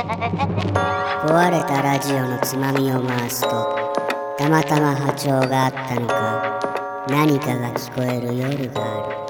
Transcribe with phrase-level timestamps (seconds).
[0.00, 3.92] 壊れたラジオのつまみを回すと
[4.38, 9.20] たまたま波長があったのか何かが聞こえる夜がある。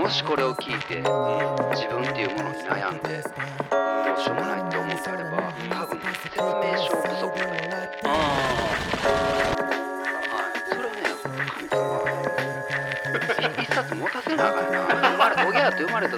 [0.00, 1.02] もしこれを聞いて
[1.74, 3.28] 自分っていうものに悩んでど
[4.16, 4.65] うしようもない。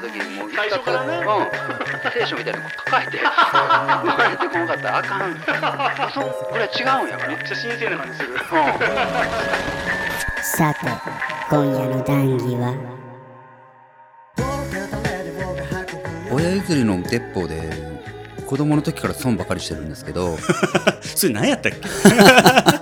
[0.09, 1.25] 時にもう最初からね。
[1.27, 3.19] うん、聖書みたいにこう抱えて。
[3.19, 6.11] 生まれてこなかったらあかん。
[6.13, 7.29] そこれ違うんやから。
[7.29, 8.29] めっちゃ神聖な感じする。
[8.33, 8.39] うん
[10.43, 10.81] さて
[11.51, 12.75] 今夜の談義は？
[16.31, 17.61] 親譲りの鉄砲で
[18.47, 20.37] 子供の時から損ばかりしてるんですけど。
[21.03, 22.78] それ何やったっけ？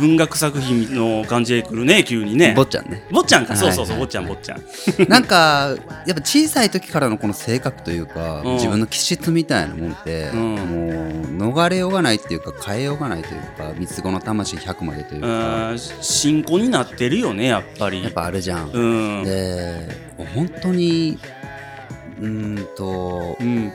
[0.00, 2.54] 文学作品の感じで来るね急にね。
[2.56, 3.02] 坊ちゃんね。
[3.10, 3.60] 坊ちゃんか、はい。
[3.60, 4.62] そうそうそう坊ちゃん坊ちゃん。
[5.08, 5.76] なんか
[6.06, 8.54] やっぱ小さい時からのこの性格というか、うん。
[8.54, 10.54] 自分の気質みたいなもんって、うん。
[11.36, 18.02] もう逃れようがないっていうか変えようがないというか三つ子の魂100までといううか、新婚になってるよねやっぱり。
[18.02, 18.70] やっぱあるじゃん。
[18.70, 19.24] うん。
[19.24, 19.88] で
[20.34, 21.18] 本当に
[22.20, 23.72] うーんとうん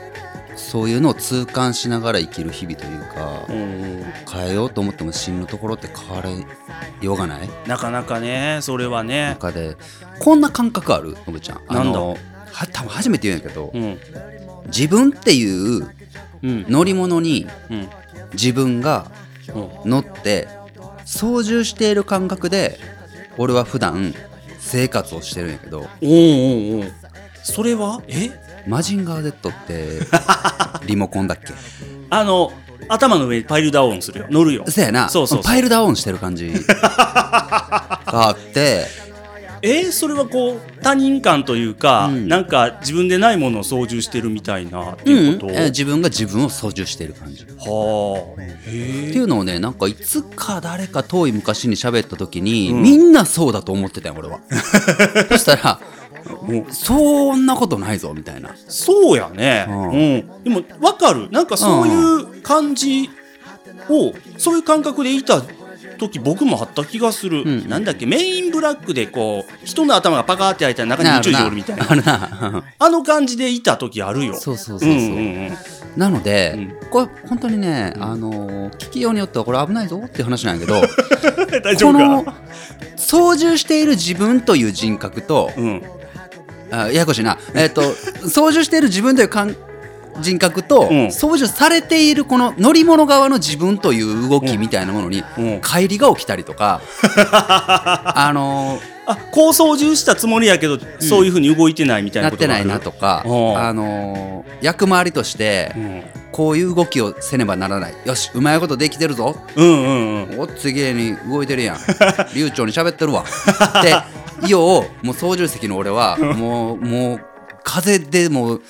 [0.56, 3.96] そういうのを痛感しながら生きる日々というか、うん
[4.32, 6.30] 変えようと思っても真のところって変われ
[7.02, 7.50] ようがない？
[7.68, 9.30] なかなかねそれはね。
[9.30, 9.78] 中で。
[10.20, 11.16] こんな感覚ある？
[11.26, 11.62] のぶちゃん。
[11.68, 12.00] あなんだ？
[12.00, 12.18] の
[12.52, 14.00] は多分初めて言うんやけど、うん。
[14.68, 15.90] 自分っていう
[16.44, 16.66] うん。
[16.70, 17.88] 乗り物にうん。
[18.34, 19.12] 自分が
[19.54, 19.90] うん。
[19.90, 20.48] 乗って
[21.06, 22.80] 操縦している感覚で
[23.38, 24.14] 俺は普段
[24.60, 25.80] 生活をしてるんやけど。
[25.80, 26.94] おうおうおう
[27.44, 28.02] それは？
[28.08, 28.32] え？
[28.68, 30.00] マジンガー Z って
[30.86, 31.54] リモコンだっけ？
[32.10, 32.52] あの
[32.88, 34.28] 頭の上にパイルダウンするよ。
[34.30, 34.64] 乗るよ。
[34.68, 35.10] そやな。
[35.10, 36.52] そうそうパイルダウンしてる感じ。
[36.52, 36.68] が
[38.06, 38.86] あって。
[39.62, 42.28] えーそれはこう他人感というか、うん。
[42.28, 47.46] なんか自分でないものを操縦してるみたいなってうんいうこと、え自分が自分を操縦している感じ。
[47.46, 48.42] はあ。
[48.42, 48.72] へってえ
[49.14, 52.84] いうのをねなんかいつか誰か遠い昔に喋った時に、うん。
[52.84, 54.40] みんなそうだと思ってたよ俺は。
[55.30, 55.80] そしたら
[56.30, 58.56] もうそんなことないぞみたいな。
[58.68, 60.18] そうやね、ううん。
[60.18, 61.30] んでも分かる。
[61.32, 63.10] なんかそういう感じ
[63.90, 65.42] を、そういう感覚でいた
[65.98, 67.70] 時僕もあった気がする、うん。
[67.70, 72.64] なんだっけメインブラックでこう人の頭がパカーって開いたら中に宇宙人おるみたいな。
[72.80, 74.36] あの感じでいた時あるよ。
[74.36, 75.20] そうそうそうそう、んうんう
[75.52, 75.58] ん。
[75.96, 76.90] なので、うん。
[76.90, 80.82] これ本当にね、あのー聞きようによってはこれ危ないぞっていう話なんやけど
[81.64, 82.34] 大丈夫このか
[82.96, 85.84] 操縦している自分という人格と、うん
[86.72, 87.82] あややこしいな、えっと
[88.28, 89.56] 操縦している自分という感
[90.22, 91.12] 人格と、うん。
[91.12, 95.60] 操縦されているこの乗り物側の自分という動きみたいなものに、うん。
[95.60, 96.82] 乖離が起きたりとか。
[98.16, 103.58] あのーあこう操縦したつもりやけど、そういうふうに動いてないみたいなことなってないなとか、うん。
[103.58, 106.04] あのー役回りとして、うん。
[106.32, 107.94] こういう動きをせねばならない。
[108.06, 109.38] よしうまいことできてるぞ。
[109.56, 110.40] うんうんうん。
[110.42, 111.78] おっつげに動いてるやん。
[112.36, 113.24] 流暢に喋ってるわ。
[113.80, 117.22] ってようもう操縦席の俺はもうもう
[117.64, 118.62] 風でもう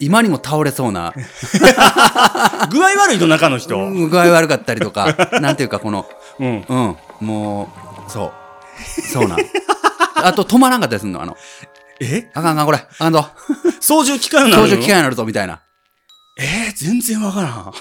[0.00, 1.12] 今にも倒れそうな。
[2.70, 5.28] 具合悪いと中の人、うん具合悪かったりとか。
[5.40, 6.06] なんていうかこの
[6.38, 6.96] うん、うん。
[7.20, 7.68] も
[8.08, 8.32] うそう
[9.12, 9.38] そうなん。
[10.16, 11.36] あと止まらんかったりするのあの。
[12.00, 12.30] え？
[12.34, 12.78] あかんあかんこれ。
[12.78, 13.26] あかんぞ。
[13.80, 14.62] 操縦機関なの？
[14.64, 15.62] 操縦機械になるぞみたいな。
[16.38, 17.72] えー、全然わからん。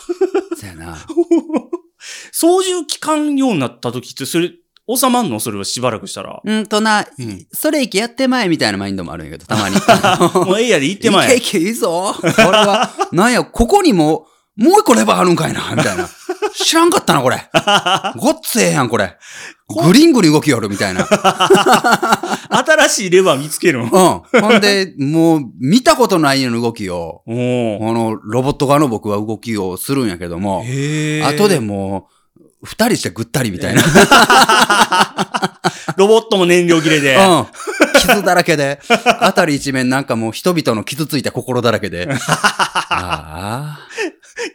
[0.58, 0.98] そやな。
[2.32, 4.52] 操縦機関ようになった時ってそれ
[4.88, 5.40] 収まんの？
[5.40, 7.48] それはしばらくしたら、うんとな、うん。
[7.52, 9.76] それ息やってまえみたいなマインドもあるんやけどたまに。
[10.46, 11.36] もうええやで行ってまえ。
[11.38, 12.14] いけいけいいぞ。
[12.16, 16.08] これは、なんや、ここにも、もう一個レバーあるんかいな、みたいな。
[16.58, 17.50] 知らんかったな、これ。
[18.18, 19.18] ごっつええやん、これ。
[19.68, 21.06] グリングリ動きよる、みたいな。
[21.08, 24.42] 新しいレバー見つけるのうん。
[24.42, 30.64] ほんで、もう、見たことないような動きを、このロボット側の僕は動きをするんやけども、
[31.24, 33.82] 後でもう、二人してぐったりみたいな。
[35.98, 37.46] ロボットも燃料切れで、うん。
[38.02, 38.80] 傷だらけで、
[39.20, 42.08] あたり一面なんかもう人々の傷ついた心だらけで。
[42.12, 43.80] ああ。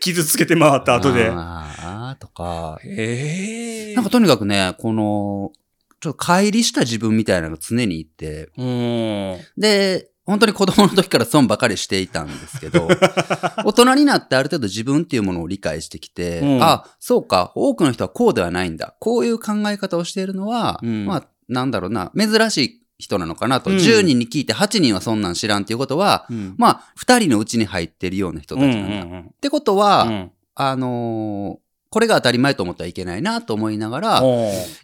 [0.01, 1.31] 傷つけて回った後で。
[1.31, 2.79] ああ、とか。
[2.85, 3.95] へえ。
[3.95, 5.53] なんかとにかくね、この、
[6.01, 9.41] ちょっと乖離した自分みたいなのが常にいて、うーん。
[9.59, 12.87] で、本当に子供の時から損ばかりしていたんですけど、
[13.67, 18.95] 大人になってある程度自分っていうものを理解してきて、うんあ、そうか、多くの人はこうではないんだ。
[19.01, 23.71] こういう考え方をしているのは、うんまあ、なんだろうな、珍しい人なのかなと。
[23.71, 26.55] うん10人に聞いて8人はそんなん知らんっていうことは、うん。
[26.57, 29.05] まあ、2人のうちに入ってるような人たちなんだ。
[29.05, 31.59] うんってことは、うんあのー
[31.93, 34.23] これが当たり前と思ってはいけないなと思いながら、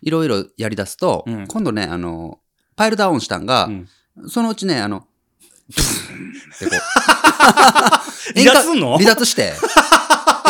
[0.02, 2.40] いろいろやり出すと、うん今度ね、あの、
[2.74, 3.88] パイルダウンしたんが、うん
[4.28, 5.06] そのうちね、あの、
[5.72, 6.80] ってこう。
[8.36, 8.98] 離脱すんの？
[8.98, 9.54] 離脱して、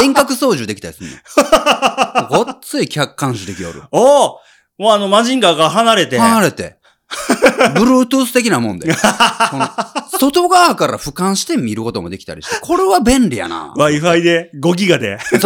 [0.02, 2.28] 遠隔操縦できたりするの。
[2.28, 3.82] ごっつい客観視できよる。
[3.90, 4.40] おお
[4.78, 6.18] もうあの、マジンガーが離れて。
[6.18, 6.76] 離れて。
[7.74, 8.92] Bluetooth 的なもんで。
[10.18, 13.72] 外側から俯瞰して見ることもできたりして、これは便利やな。
[13.76, 15.18] Wi-Fi で5ギガで。
[15.20, 15.40] そう。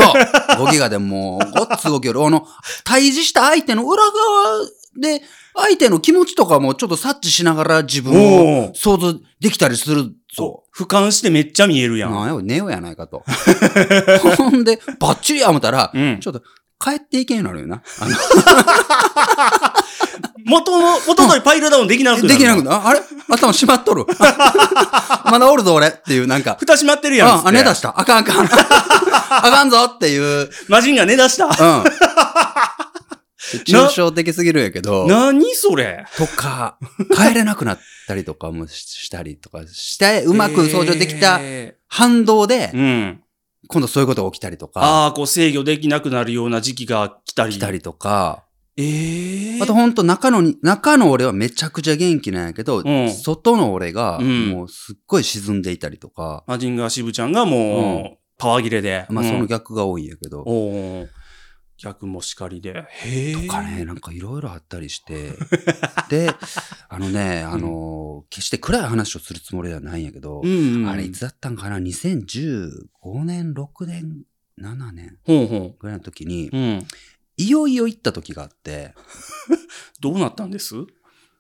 [0.57, 2.25] 5ギガでもう、ごっつ動きよる。
[2.25, 2.47] あの、
[2.85, 4.67] 対峙した相手の裏側
[5.01, 5.23] で、
[5.57, 10.11] 相手の気持ちとかもちょっと察知しながら自分を想像できたりする。
[10.33, 11.99] そ俯瞰してめっちゃ見えるう。
[11.99, 12.13] やん。
[12.13, 13.25] なんや、ネオやないかと。
[14.37, 16.43] ほんで、バッチリや思ったら、うんちょっと
[16.83, 17.83] 帰っていけんようになるよな。
[18.01, 18.17] あの
[20.47, 22.29] 元の、元通りパイルダウンできなくなる。
[22.29, 22.77] できなくなる。
[22.77, 23.01] ああれ？
[23.29, 24.07] 頭閉まっとる。
[25.31, 26.57] まだおるぞ俺っていうなんか。
[26.59, 27.49] 蓋閉まってるやんっつって。
[27.49, 27.99] あ、寝出した。
[27.99, 28.47] あかんあかん。
[28.47, 28.49] あ
[29.43, 30.51] かんぞっていう。
[30.69, 31.47] マジンガー寝出した。
[31.47, 31.53] うん。
[33.59, 35.07] 抽象的すぎるんやけど。
[35.07, 36.05] 何それ？
[36.17, 36.79] とか、
[37.15, 43.23] 帰れなくなったりとかもししたりとかして、うまく操縦できたえ反動でー、うん。
[43.69, 47.53] 今度そういうことが起きたりとか、ああ、こう制御できなくなるような時期が来たり。
[47.53, 48.45] 来たりとか、
[48.77, 59.07] ええあとほんと中のに、中の俺はめちゃくちゃ元気なんやけど、うん外の俺がうんもうすっごい沈んでいたりとか、マジンガー渋ちゃんがもう、パワー切れで。
[59.11, 61.09] まあそのうん逆が多いんやけど、おー
[61.81, 62.85] 逆もしかりで。
[62.89, 63.35] へえ。
[63.35, 65.33] とかね、なんかいろいろあったりして、
[66.11, 66.31] で、
[66.89, 70.47] あのね、あの、決して暗い話をするつもりではないんやけど、う
[70.83, 70.87] ん。
[70.89, 74.25] あれいつだったんかな ?2015 年、6年、
[74.61, 75.19] 7年
[75.79, 76.87] ぐらいの時にう。、うん。
[77.39, 78.95] いよいよ行った時があって、
[80.01, 80.77] どうなったんです？
[80.77, 80.87] い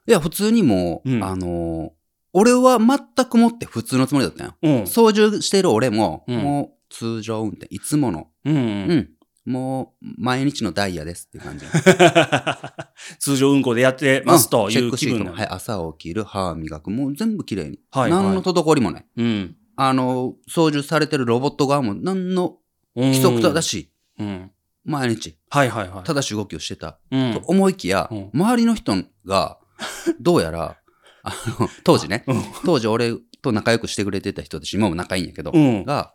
[0.06, 1.92] や、普通にもう、うんあの、
[2.32, 4.56] 俺は全くもって普通のつもりだったよ。
[4.62, 4.87] うん。
[4.87, 8.56] 操縦してる俺も、うんもう通常運転、いつもの、うん。
[8.56, 8.58] う
[8.94, 9.10] ん、
[9.44, 11.64] もう毎日のダイヤですっていう感じ。
[13.19, 17.78] 通常運行でやってますとチェッいうクシートも、気分なはい、朝起きる、歯磨く、もう全部綺麗に。
[17.90, 19.06] はいはい何の滞りもない。
[19.16, 19.56] うん。
[19.76, 22.58] あの、操縦されてるロボット側も何の
[22.94, 24.50] 規則正しい、うん。
[24.84, 26.04] 毎日、はいはいはい。
[26.04, 26.98] 正しい動きをしてた。
[27.10, 28.94] うんと思いきや、うん周りの人
[29.25, 29.58] が、
[30.20, 30.76] どうやら、
[31.22, 36.12] あの、当時ね、うん当時俺と仲良くしてくれてた人たち、今も仲いいんやけど、うんが、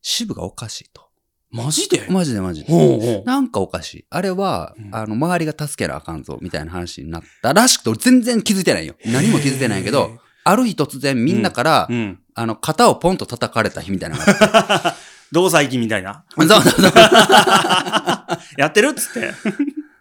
[0.00, 1.11] 支部がおかしいと。
[1.52, 2.06] マジで？
[2.08, 3.22] マジでマジで。
[3.24, 4.04] なんかおかしい。
[4.08, 8.94] あれは、うんあの、周りが助けなあかんぞ、みたいな話になったらしくて、俺全然気づいてないよ。
[9.04, 12.18] 何も気づいてないけど、ある日突然みんなから、うん。
[12.34, 14.98] あの、肩をポンと叩かれた日みたいなのがあって。
[15.30, 16.24] 同細期みたいな。
[16.36, 16.92] そうそうそう。
[18.58, 19.32] やってるっつって。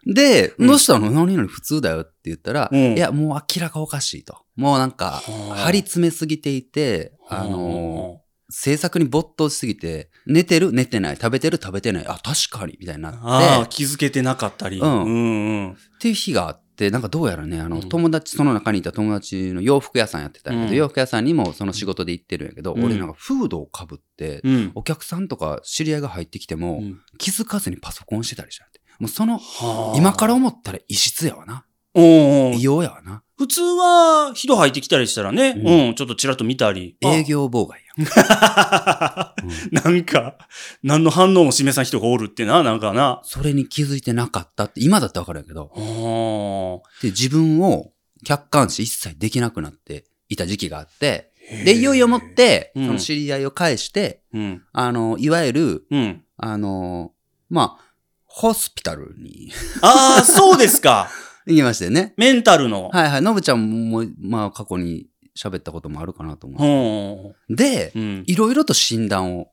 [0.05, 4.37] で、うんどうしたの何々普通だよって言ったら、うんいや、もう明らかおかしいと。
[4.55, 5.21] もうなんか、は
[5.51, 8.20] あ張り詰めすぎていて、あのの
[8.51, 14.79] 制作に没頭しすぎて、寝てる寝てない、食べてる食べてない、あ、確かに、みたいになって、ああ、気づけてなかったり。
[14.79, 15.71] うんうんうん。
[15.71, 24.71] っていう日があって、なんかどうやらね、あの、うん友達、その中にいた友達の洋服屋さんやってたんやけど、うん洋服屋さんにもその仕事で行ってるんやけど、うん俺なんかフードをかぶって、うん。
[24.75, 28.81] お客さんとか知り合いが入ってきても、うん気づかずにパソコンしてたりしたって。
[28.99, 31.65] もうその、はあ今から思ったら異質やわな。
[31.93, 33.23] おうおう異様やわな。
[33.37, 36.95] 普通は、人入ってきたりしたらね、ううん、ちょっとちらっと見たり。
[37.01, 39.35] 営業妨害や。
[39.71, 40.37] なんか、
[40.83, 43.21] 何の反応も示さん人がおるってな、なんかな。
[43.23, 47.91] それに気づいてなかったって、今だってわかるんやけど、はで、自分を
[48.23, 51.31] 客観視一切できなくなっていた時期があって、
[51.65, 54.63] で、いよいよもって、うんその知り合いを返して、うん。
[54.71, 56.23] あの、いわゆる、うん。
[56.37, 57.11] あの、
[57.49, 57.91] まあ、
[58.25, 61.09] ホスピタルにああ、そうですか。
[61.45, 62.13] 行きましてね。
[62.17, 62.89] メンタルの。
[62.89, 63.21] はいはい。
[63.21, 65.07] のぶちゃんも、まあ、過去に
[65.37, 67.55] 喋ったこともあるかなと思ほう。
[67.55, 68.23] でう。、うん。
[68.27, 69.49] いろいろと診断を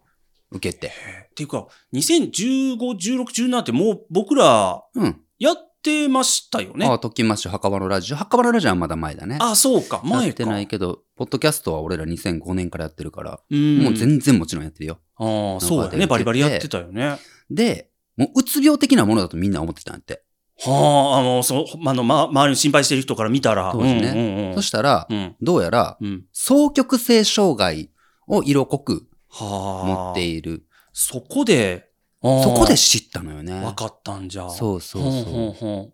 [0.51, 0.89] 受けて。
[0.89, 5.21] っていうか、2015、16、17ってもう僕らうん。
[5.39, 6.87] やってましたよね。
[6.87, 8.17] ああ、ときまし墓場のラジオ。
[8.17, 9.39] 墓場のラジオはまだ前だね。
[9.41, 10.27] あ、そうか、前か。
[10.27, 13.79] やってないけど、ポッドキャストは俺ら2005年からやってるから、うん。
[13.79, 14.99] もう全然もちろんやってるよ。
[15.17, 16.07] ああ、そうだね。
[16.07, 17.07] バリバリやってたよね。
[17.07, 17.19] は
[17.51, 20.25] で、もううつ病的なものだとみんな思ってたんやって。
[20.67, 23.71] あ、あの、そう、あの、ま、周りに心配してる人から見たら。
[23.73, 25.37] 当時ねうんうんうんそしたら、うん。
[25.41, 26.25] どうやら、うん。
[26.33, 27.91] 双極性障害
[28.27, 29.87] を色濃くはあ。
[29.87, 30.65] 持っている。
[30.93, 31.91] そこで、
[32.23, 33.53] ああそこで知ったのよね。
[33.61, 34.51] 分かったんじゃ。
[34.51, 35.93] そうそうそうほんほん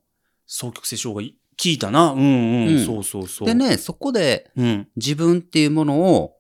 [0.49, 2.12] 双極性障害、聞いたな。
[2.12, 2.25] うんう
[2.71, 2.76] ん。
[2.78, 3.49] うんそうそうそう。
[3.49, 3.54] で。
[3.54, 4.88] ね、そこでうん。
[4.97, 6.37] 自分っていうものを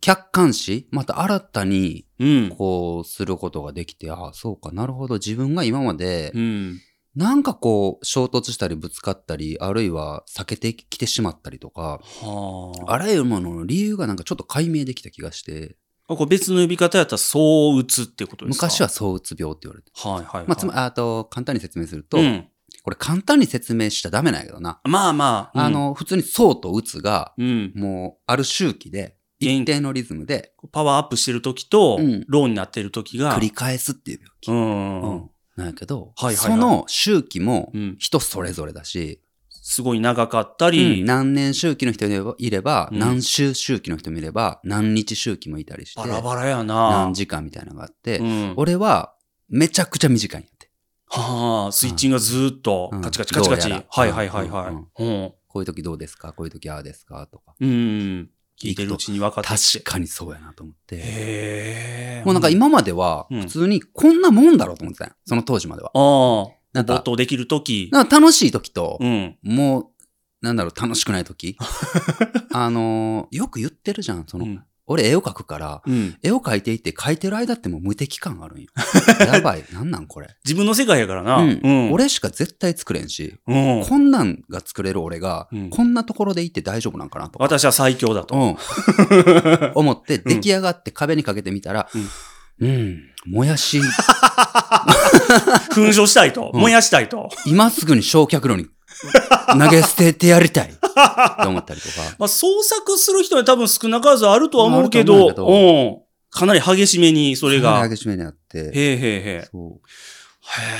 [0.00, 2.54] 客観視、また新たにうん。
[2.56, 5.14] こうすることができて、ああ、そうか、なるほど。
[5.14, 6.80] 自分が今までう、ん。
[7.16, 12.92] なんかこう、衝突したりぶつかったり、あるいは避けてきてしまったりとか、はあ。
[12.92, 15.76] あらゆるものの理由がなんかちょっと解明できた気がして、
[16.08, 18.66] あこれ別の呼び方やったら、そう打つってことですか？
[18.66, 19.90] 昔は躁うつ病って言われて。
[19.94, 20.46] はいはいはい。
[20.46, 22.48] まあ、つまり、あと、簡単に説明すると、うん。
[22.82, 24.80] これ簡単に説明しちゃダメなんやけどな。
[24.84, 25.64] まあまあ。
[25.64, 27.72] あ、の、普通に層と打つが、うん。
[27.74, 33.36] もう、ある周期で、一定のリズムでパワーアップしてる時と、うんローになってる時が。
[33.36, 34.50] 繰り返すっていう病気。
[34.50, 35.30] うん。
[35.56, 46.90] うんなんやけど、はいはいはいその周期もうん人それぞれだし、すごい長かったうり、ん何年周期の人いれば、いればうん何週周期の人もいれば、何日周期もいたりして、バラバラやな。
[46.90, 48.54] 何時間みたいなのがあって、うん。
[48.56, 49.14] 俺は
[49.48, 50.70] めちゃくちゃ短いんやって。
[51.08, 53.62] はあ、スイッチングがずーっとうんカチカチカチカチ。
[53.68, 55.02] どうやらはいはいはいはい。
[55.02, 55.32] うんうん。
[55.48, 56.32] こういう時どうですか？
[56.32, 57.26] こういう時ああですか？
[57.26, 57.54] とか。
[57.60, 58.30] うん。
[58.60, 60.96] 聞いてるうちに分かって確かにそうやなと思って。
[60.96, 61.00] へ
[62.20, 62.22] え。
[62.24, 65.90] もうなんか今まではうん普通にこんなもんだろうと思ってたんよその当時までは。
[65.94, 67.88] ああ、なんか没頭できる時。
[67.92, 69.38] なんか楽しい時と、うん。
[69.42, 69.86] もう、
[70.42, 71.56] なんだろう、楽しくない時
[72.52, 74.24] あのーよく言ってるじゃん。
[74.26, 76.16] その、うん俺絵を描くから、うん。
[76.20, 78.66] 絵を描いていって描いてる間ってもう無敵感あるんよ。
[79.24, 79.64] やばい。
[79.72, 80.26] なんなんこれ。
[80.44, 81.36] 自分の世界やからな。
[81.36, 81.92] うんうん。
[81.92, 83.84] 俺しか絶対作れんし、うん。
[83.88, 87.44] こんなんが作れる俺が、うんこんなところでいって大丈夫なんかなとか。
[87.44, 88.34] 私は最強だと。
[88.34, 88.56] うん。
[89.76, 91.88] 思って、出来上がって壁にかけてみたら、
[92.60, 93.80] うん、もやし、
[95.72, 96.50] 噴射したいと。
[96.52, 97.30] うん燃やしたいと。
[97.46, 98.66] 今すぐに焼却炉に
[99.58, 100.70] 投げ捨ててやりたい。
[100.70, 101.94] って思ったりとか。
[102.18, 105.98] まあ、創作する人は多分少なからずあるとは思うけど、ううん。
[106.30, 107.84] かなり激しめにそれが。
[107.84, 108.58] へ激しめにあって。
[108.58, 109.00] えへえへ
[109.44, 109.48] え。
[109.50, 109.80] そう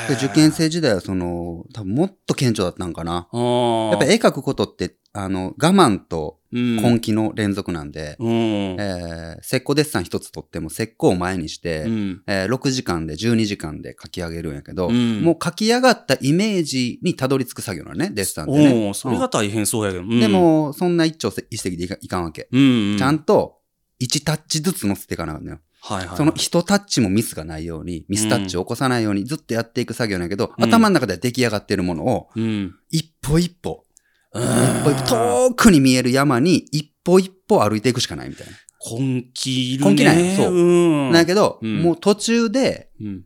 [0.09, 3.13] で受験生時代はその、多分もっと顕著だったんかな。
[3.13, 8.31] やっぱ絵描くことって、あの、我慢とうん根気の連続なんで、うん。
[8.79, 12.23] えー、石膏デッサン一つとっても石膏を前にして、うん。
[12.27, 18.95] えー6時間で12時間で描き上げるんやけど、うんもう描き上がったイメージにたどり着く作業なのね、デッサンってね。
[18.95, 20.05] それが大変そうやけど。
[20.05, 22.49] うんで、も、そんな一朝一夕でいかんわけ。
[22.51, 22.97] うん。
[22.99, 23.59] ちゃんと、
[24.01, 25.61] 1タッチずつ乗せていかなあかんのよ。
[25.83, 26.17] はいはい。
[26.17, 32.75] その1タッチもミスがないように、ミスタッチを起こさないようにずっとやっていく作業なんやけど、うん頭の中では出来上がってるものを、うん。
[32.91, 33.85] 一歩一歩、
[34.33, 34.43] うん
[34.81, 38.53] 一歩一歩、遠くに見える山に一歩一歩歩いていくしかないみたいな。
[38.99, 39.91] 根気いるね。
[39.91, 41.11] 根気ないそううん。
[41.11, 43.25] なんやけど、うんもう途中で、うん。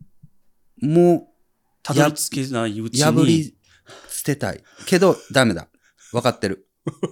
[0.82, 1.28] も
[1.82, 3.02] たどり着けないううちに。
[3.02, 3.54] 破り
[4.08, 4.62] 捨てたい。
[4.86, 5.68] けど、ダメだ。
[6.12, 6.66] 分かってる。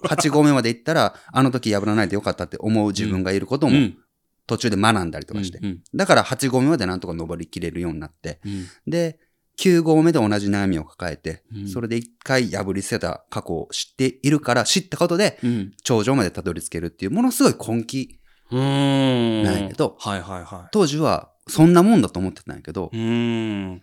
[0.05, 3.99] 8合目まで行ったら、あの時破らないでよかったって思う自分がいることも、うん。
[4.47, 5.59] 途中で学んだりとかして。
[5.63, 5.81] うん。
[5.95, 8.67] だから8合目までなんとか登りきれるようになって、うん。
[8.87, 9.19] で、
[9.63, 15.73] 9合目で同じ悩みを抱えて、うんそれで一回破り捨てた過去を知っているから、知ったことで、うん。
[15.85, 18.19] 頂上までたどり着けるっていう、ものすごい根気。
[18.51, 19.43] うーん。
[19.45, 22.97] なんやけどはいはいは当時は、そんなもんだと思ってたんやけどい。
[22.97, 23.83] う、ーん。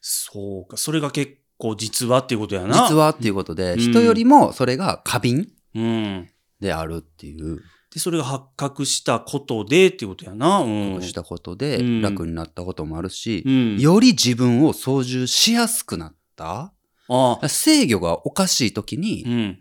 [0.00, 0.76] そうか。
[0.76, 2.88] それが結構実話っていうことやな。
[2.88, 6.30] 実はっていうことで、うん人よりもそれが過敏うん。
[6.58, 7.60] であるっていう、
[7.92, 10.60] で、それが発覚したことでっていうことやな。
[10.60, 10.68] う
[10.98, 11.02] ん。
[11.02, 13.78] したことでうん楽になったこともあるしう、ん。
[13.80, 16.72] より自分を操縦しやすくなった
[17.08, 17.48] ああ。
[17.48, 19.58] 制御がおかしい時うに、ん。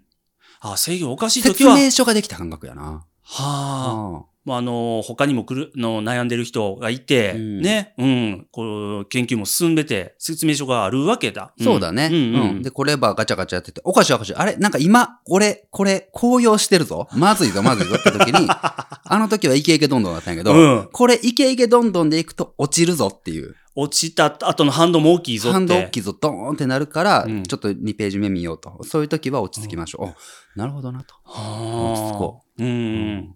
[0.61, 1.75] あ、制御おかしい時説は。
[1.75, 3.05] 明書ができた感覚やな。
[3.23, 4.25] はあ。
[4.45, 11.53] あまあ、あの、他にも来る、の悩んでる人がいて、うんね、うん、こう、研究も進んでて、説明書があるわけだ。
[11.59, 12.09] んそうだね。
[12.11, 14.35] うん、うんうんで、こればガチャガチャやってて、おかしいおかしい。
[14.35, 14.55] あれ？
[14.57, 17.07] なんか今、俺、これ、紅葉してるぞ。
[17.13, 18.47] まずいぞ、まずいぞって時に、
[19.11, 23.55] あの時はイケイケどんどんだったんやけど、うんこれイケイケどんどんでいくと落ちるぞっていう。
[23.75, 25.53] 落ちた後の反動も大きいぞって。
[25.53, 28.83] ハンド大きいぞ、ドーンってなるから、うんちょっと2ページ目見ようと。
[28.83, 30.15] そういう時は落ち着きましょう。
[30.55, 31.15] おなるほどなと。
[31.23, 32.63] は落ち着こう。
[32.63, 33.35] うん。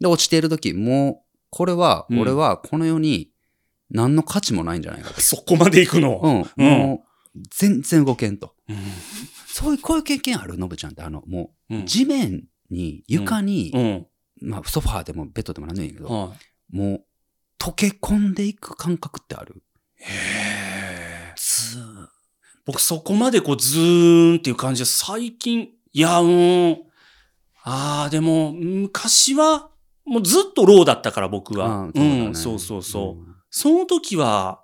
[0.00, 3.30] で、落ちている時、もう、これは、うん俺はこの世に
[3.90, 5.20] 何の価値もないんじゃないかと。
[5.22, 6.20] そこまで行くの？
[6.56, 8.54] うん、うんもう、全然動けんと。
[8.68, 8.76] うん。
[9.48, 14.06] そういう、こういう経験あるのぶちゃんって、あの、もう、うん地面に、床に、うん。
[14.40, 16.36] まあ、ソファーでもベッドでもなんでもいいけど、は
[16.72, 16.76] い。
[16.76, 17.04] もう、
[17.58, 19.62] 溶け込んでいく感覚ってある？
[19.96, 22.06] へーずー
[22.64, 26.78] 僕そこまでこうズーンっていう感じで最近、いや、うん。
[27.64, 29.70] ああ、でも、昔は、
[30.08, 31.90] もうずっとローだったから僕は。
[31.94, 34.62] うんそうそうそうその時は、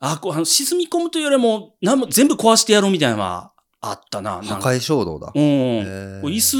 [0.00, 4.42] あ、こうあの沈み込むというよりも、なんも全部壊してやろうみたいなのはあったな。
[4.42, 5.32] 破壊衝動だ。
[5.34, 5.42] うん。
[6.24, 6.56] 椅子、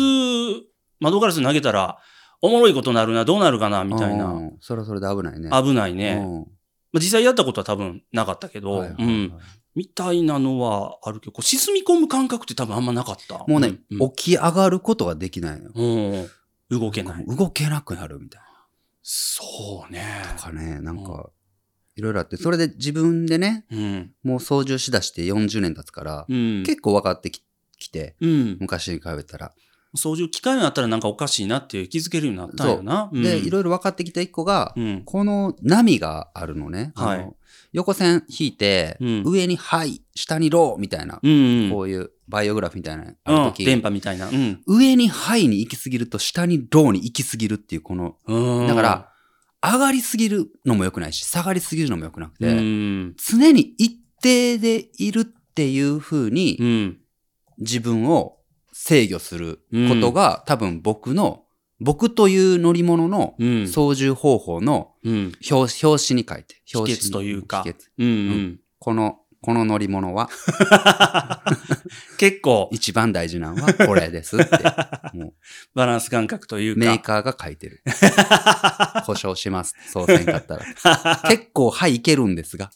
[1.00, 1.98] 窓ガラス投げたら、
[2.40, 4.26] おもろいことなるな、どうなるかな、みたいな。
[4.26, 4.56] うん。
[4.60, 5.50] それはそれで危ないね。
[5.50, 6.22] 危ないね。
[6.24, 6.58] うん
[6.90, 9.32] まあ、実際やったことは多分なかったけど、うん。
[9.74, 13.44] みたいなのはあるけど、こう沈み込む感覚って多分あんまなかった。
[13.46, 15.72] もうね、うん起き上がることができないのよ。
[15.74, 15.84] う
[16.24, 16.30] ん
[16.70, 17.26] 動けない。
[17.26, 18.42] 動けなくなるみたい
[19.02, 20.04] そうね。
[20.22, 20.34] な。
[20.34, 21.30] とかね、なんか、
[21.96, 24.12] いろいろあって、それで自分でね、うん。
[24.22, 26.62] もう操縦しだして40年経つから、うん。
[26.64, 27.42] 結構分かってき
[27.78, 28.56] きて、うん。
[28.60, 29.52] 昔に比べたら。
[29.96, 33.08] 操縦機会になったらなんかおかしいなって気づけるようになったんよな。
[33.10, 35.02] うんで、いろいろ分かってきた一個が、うん。
[35.06, 36.92] この波があるのね。
[36.94, 37.32] はい
[37.72, 41.70] 横線引いて、うん上にはい、下にローみたいな、うん、うん。
[41.70, 44.28] こういうバイオグラフみたいなのあうん、るとき、電波みたいな。
[44.28, 44.62] うん。
[44.66, 48.66] 上にはいに行き過ぎると下にローに行き過ぎるっていうこの、うん。
[48.66, 49.12] だから、
[49.60, 53.16] 上がりすぎるのも良くないし、下がりすぎるのも良くなくて、うん。
[53.16, 56.98] 常に一定でいるっていう風にうん。
[57.58, 58.38] 自分を
[58.72, 61.44] 制御することが、多分僕の、
[61.80, 63.68] 僕という乗り物のうん。
[63.68, 65.32] 操縦方法のうん。
[65.50, 66.56] 表表紙に書いて。
[66.74, 68.08] 表紙に秘訣というか秘訣うん。
[68.08, 68.60] うん。
[68.80, 70.28] この、この乗り物は
[72.18, 74.48] 結構、一番大事なのはこれですって。
[75.16, 75.32] も
[75.74, 77.22] バランス感覚といううメーか。
[77.22, 77.82] カーが書いてる。
[79.06, 79.74] 故障します。
[79.88, 81.22] そうせんかったら。
[81.28, 82.70] 結構、はい、いけるんですが。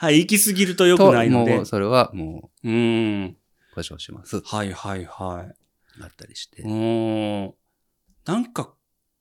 [0.00, 1.66] はい、行き過ぎると良くと、ないのでもう、。
[1.66, 3.24] それはもうん。
[3.24, 4.42] う、故障します。
[4.44, 5.54] はいはいはい。
[6.00, 6.62] だったりして。
[8.24, 8.74] なんか、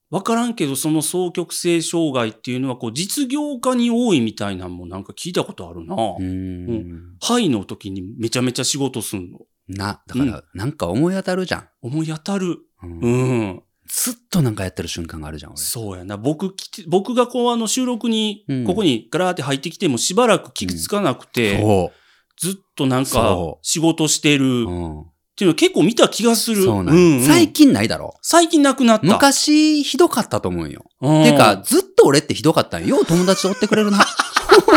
[0.09, 5.95] わからんけど、その双極性障害っていうのは、こう、実業家に多いみたいなのもなんか聞いたことあるな。
[5.95, 7.17] うーん。
[7.19, 9.39] はいの時にめちゃめちゃ仕事すんの。
[9.67, 11.69] な、だから、なんか思い当たるじゃん。
[11.81, 12.59] 思い当たる。
[12.83, 13.09] うんう
[13.45, 13.63] ん。
[13.87, 15.61] ずっとなんかやってる瞬間があるじゃん、俺。
[15.61, 16.17] そうやな。
[16.17, 16.55] 僕
[16.87, 21.91] 僕がこうあの収録にうん、ここにガラーって入ってきてもしばらく気つかなくて、そ
[22.37, 25.05] ずっとなんか仕事してるう。
[25.33, 25.35] っうん。
[25.35, 26.63] ていうの結構見た気がする。
[26.63, 28.15] そうなん、んん最近ないだろ？
[28.21, 29.05] 最近なくなった。
[29.07, 30.85] 昔、ひどかったと思うよ。
[31.01, 32.95] うん、てか、ずっと俺ってひどかったんよ。
[32.97, 33.97] よう友達と追ってくれるな。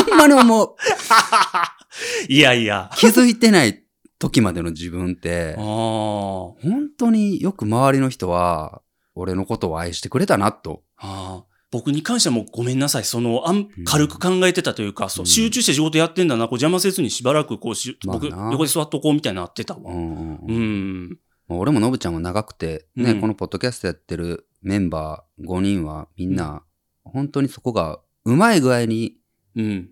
[0.09, 0.75] ほんまに思う。
[2.29, 2.91] いやいや。
[2.97, 3.83] 気づいてない
[4.19, 5.63] 時までの自分ってあ、あ。
[5.63, 6.57] 本
[6.99, 8.81] 当によく周りの人は、
[9.15, 10.83] 俺のことを愛してくれたなと。
[10.99, 13.05] ああ僕に関してはもうごめんなさい。
[13.05, 19.81] その、あんうん軽く考えてたというか、そううん集中して仕事やってんだな、こう邪魔せずにしばらくこうし、僕、横で座っとこうみたいになってたわ。
[19.93, 21.19] うんうん
[21.49, 26.63] 俺もノブちゃんも長くて、ね、うんこのポッドキャストやってるメンバー5人はみんな、
[27.05, 29.17] 本当にそこがうまい具合に、
[29.55, 29.91] うん。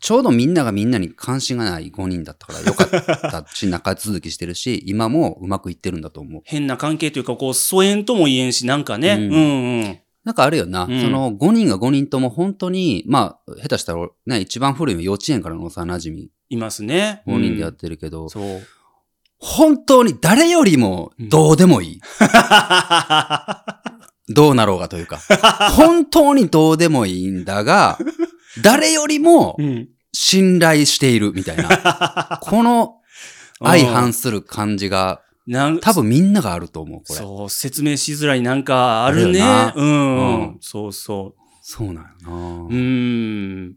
[0.00, 6.42] ちょうどみんながみんなに関心がない5人だったからよかったし、仲続きしてるし、 今もうまくいってるんだと思う。
[6.44, 9.14] 変な関係というか、こう、疎遠とも言えんし、なんかね。
[9.14, 9.98] ううんんうん。
[10.24, 17.22] なんかあるよな、うんその5人が5人とも本当に、まあ、下手したらね、一番古いの幼稚園からの幼馴染いますね。
[17.26, 18.60] 5人でやっうんてるけど、そう。
[19.38, 22.00] 本当に誰よりもどうでもいい。
[24.28, 25.18] どうなろうがというか。
[25.76, 27.98] 本当にどうでもいいんだが、
[28.62, 29.88] 誰よりもうん。
[30.12, 32.38] 信頼しているみたいな。
[32.42, 32.96] この
[33.62, 37.14] 相反する感じが、なん多分みんながあると思う、これ。
[37.14, 39.40] そうそう、説明しづらいなんかあるね。
[39.74, 41.34] うん、うんそうそ
[41.78, 42.74] なんよな、う。
[42.74, 43.76] ん。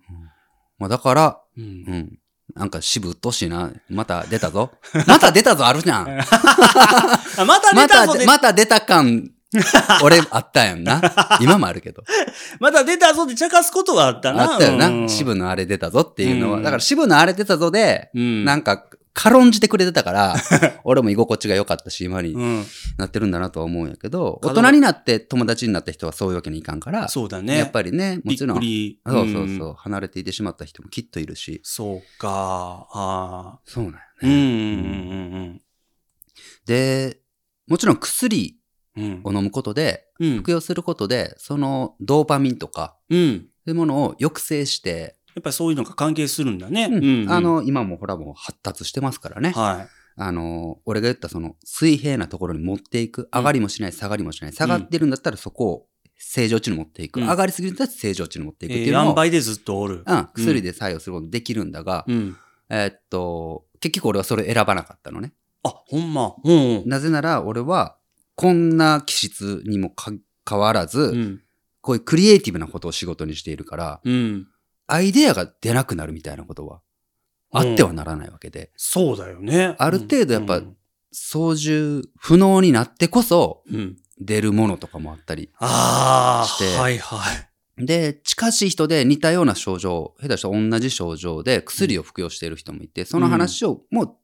[0.79, 2.19] まあ、だから、うんうん。
[2.55, 3.71] なんか渋っとしいな。
[3.89, 4.71] また出たぞ。
[5.07, 6.07] また出たぞあるじゃん。
[6.19, 9.31] あまた出たぞで、また出た感、
[10.03, 11.01] 俺あったやんな。
[11.39, 12.03] 今もあるけど。
[12.59, 14.53] また出たぞって茶化すことはあったな。
[14.53, 14.87] あったよな。
[14.87, 16.57] うん渋のあれ出たぞっていうのは。
[16.57, 18.45] うんだから渋のあれ出たぞで、うん。
[18.45, 20.35] なんか、軽んじてくれてたから、
[20.83, 22.65] 俺も居心地が良かったし、今にうん。
[22.97, 27.57] なってるんだなとは思うんやけど、うん大人になって友達になった人はそういうわけにいかんから、そうだね。
[27.57, 28.61] やっぱりね、もちろん。
[29.05, 32.87] そうそうそう、ん離れていてしまった人もきっといるし、そうか。
[32.91, 33.59] ああ。
[33.65, 34.39] そうなんようんうね。
[35.49, 35.61] ん
[36.65, 37.19] で、
[37.67, 38.57] もちろん薬
[38.95, 39.11] うんうん。
[39.11, 39.21] うん。
[39.23, 40.37] を飲むことで、うん。
[40.39, 43.47] 服用することで、そのドーパミンとか、うん。
[43.65, 46.85] そういうものを抑制して、やっぱりそういうのが関係するんだね。
[46.85, 47.31] うんうん。
[47.31, 49.51] あ、の、今もほらもう発達してますからね。
[49.51, 53.29] はあの、俺が言ったその水平なところに持っていく。
[53.33, 54.53] 上がりもしない、下がりもしない。
[54.53, 57.19] 下がってるんだったらそこを正常値に持っていく。
[57.19, 58.75] うん上がりすぎるんだったら正常値に持っていくい。
[58.75, 60.03] えー、っていうのを、塩梅でずっとおる。
[60.05, 62.37] うん、薬で作用することできるんだが、うん。
[62.69, 65.33] えーっと、結局俺はそれ選ばなかったのね。
[65.63, 66.35] あ、ほんま。
[66.43, 66.83] うん。
[66.85, 67.97] なぜなら俺は、
[68.35, 70.11] こんな気質にもか
[70.43, 71.41] かわらず、うん。
[71.81, 74.47] こういうクリエイティブなことを仕事にしているから、うん。
[74.87, 76.81] アイデアが出なくなるみたいなことは、
[77.51, 79.75] あってはならないわけで、そうだよね。
[79.77, 80.77] ある程度やっぱうん
[81.15, 83.97] 操縦不能になってこそうん。
[84.19, 85.49] 出るものとかもあったり。
[85.59, 87.21] あしてあ、はいは
[87.77, 87.85] い。
[87.85, 94.15] で、近しい人で似たような症状、下手したら同じ症状で薬を服用している人もいて、その話をもう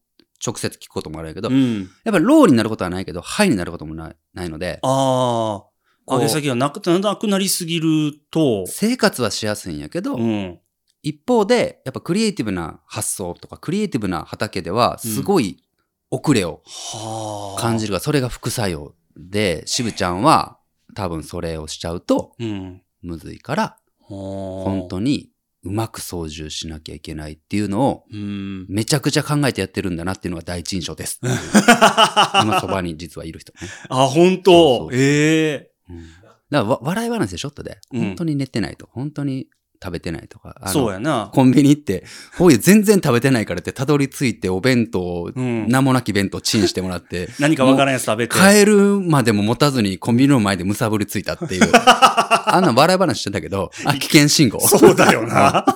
[0.46, 1.90] 直接聞くこともあるけど、うん。
[2.04, 5.64] やっぱりローになることはないけど、ハイになることもないないので、あ
[6.10, 10.60] 上げ先がなくなくなりすぎると、生活はしやすいんやけど、うん。
[11.02, 15.64] 一方で、やっぱクリエイティブな発想とか、クリエイティブな畑では、すごい
[16.12, 17.62] 遅れをはあ。
[17.62, 20.60] 感じるが、それが副作用で、渋ちゃんは
[20.96, 22.82] 多分それをしちゃうと、うん。
[23.02, 25.30] むずいから、本本当に
[25.64, 28.66] うまく操縦しなきゃいけないっていうのを、うん。
[28.68, 31.20] めちゃくちゃ考えてやってるんだなっていうのが第一印象です。
[31.24, 33.70] 今そばに実はいる人ね。
[33.90, 36.08] あ、本当ええうん、だか
[36.52, 37.50] らわ笑い話でしょ？
[37.50, 37.80] っとで。
[37.94, 39.48] うん本当に寝てないとか、本当に
[39.82, 40.62] 食べてないとか。
[40.68, 41.32] そうやな。
[41.34, 42.04] コンビニ行って、
[42.38, 45.68] ほい全然食べてないからってたどり着いてお弁当を、うん。
[45.70, 48.36] 名もなき弁当チンしてもらって、 何かわからんやつ食べて。
[48.38, 51.72] 帰るまでも持たずにコンビニの前でむさぶりついたっていう。
[51.72, 54.60] あんなん笑い話してたけど、あ危険信号。
[54.60, 55.66] そうだよな。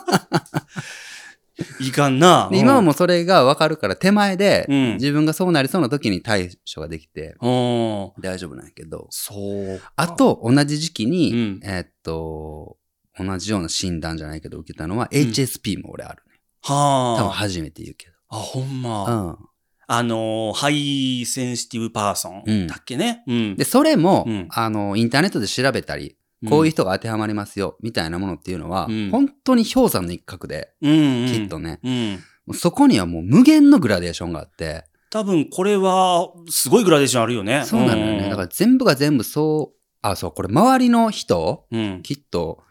[1.80, 2.50] いかんな。
[2.52, 7.36] で今はもうそれがわかるから手前で、うん自分がそうなりそうな時に対処ができて。
[7.42, 9.82] 大丈夫なんやけど、そう。
[9.96, 12.78] あと同じ時期に、うんえーっと、
[13.18, 16.40] 同じような診断じゃないけど受けたのは HSP も俺あるね。
[16.64, 17.30] 多分はあ。
[17.32, 19.06] 初めて言うけあ、ほんま。
[19.08, 19.14] ど。
[19.14, 19.38] うん。
[19.86, 23.24] あのー、 High Sensitive Person うんだっけね。
[23.28, 23.56] うん。
[23.56, 31.28] で、それも、うんあの、インターネットで調べたり、こういう人が当てはまりますよ、みたいなものっていうのは、うん本当に氷山の一角で、うん、うん。
[31.28, 32.56] きっとね、うん。
[32.56, 37.64] そこにはもう無限のグラデーションがあって、多分これは、すごいグラデーションあるよね。
[37.66, 38.30] そうなのよね。
[38.30, 41.68] だから全部が全部そう、あ、そう、これ周りの人。
[42.02, 42.64] きっと、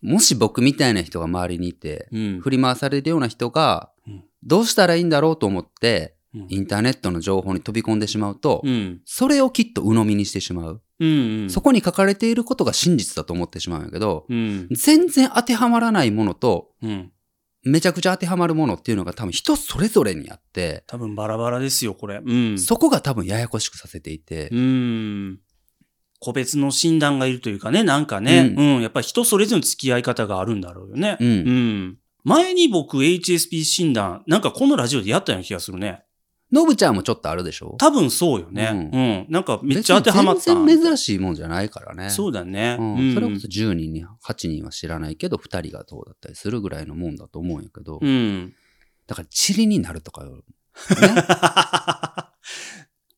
[0.00, 2.40] もし僕みたいな人が周りにいて、うん。
[2.40, 9.02] 振り回されるような人がうん、どうしたらいいんだろうと思って、うんインターネットの情報に飛び込んでしまうと、うん。
[9.04, 10.82] それをきっと鵜呑みにしてしまう。
[11.02, 11.42] うん。
[11.42, 11.50] うん。
[11.50, 14.68] そこに書かれていることが真実だと思ってしまうんやけど、うん。
[14.70, 17.12] 全然当てはまらないものと、うん。
[17.64, 22.20] めちゃくちゃ当てはまるものっていうのが多分人それぞれにあって、多分バラバラですよ、これ。
[22.24, 22.58] うん。
[22.58, 25.40] そこが多分ややこしくさせていて、うん。
[26.18, 31.16] 個別の診断がいるというかね、なんかね、ううん、やっぱり人それぞれの付き合い方があるんだろうよね。
[31.20, 31.98] うんうん。
[32.24, 36.04] 前に僕 HSP 診断、なんかこのラジオでやったような気がするね。
[36.52, 37.76] のぶちゃんもちょっとあるでしょ？
[37.78, 38.70] 多分そうよね。
[38.92, 39.26] ううん。
[39.30, 40.42] なんかめっちゃ当てはまった。
[40.42, 42.10] 全然珍しいもんじゃないからね。
[42.10, 42.76] そうだね。
[42.78, 48.54] うんうんそれこそ10人に8人は知らないけど、2人がどうだったりするぐらいのもんだと思うんやけど、うん。
[49.06, 50.42] だから塵になるとかよ、ね、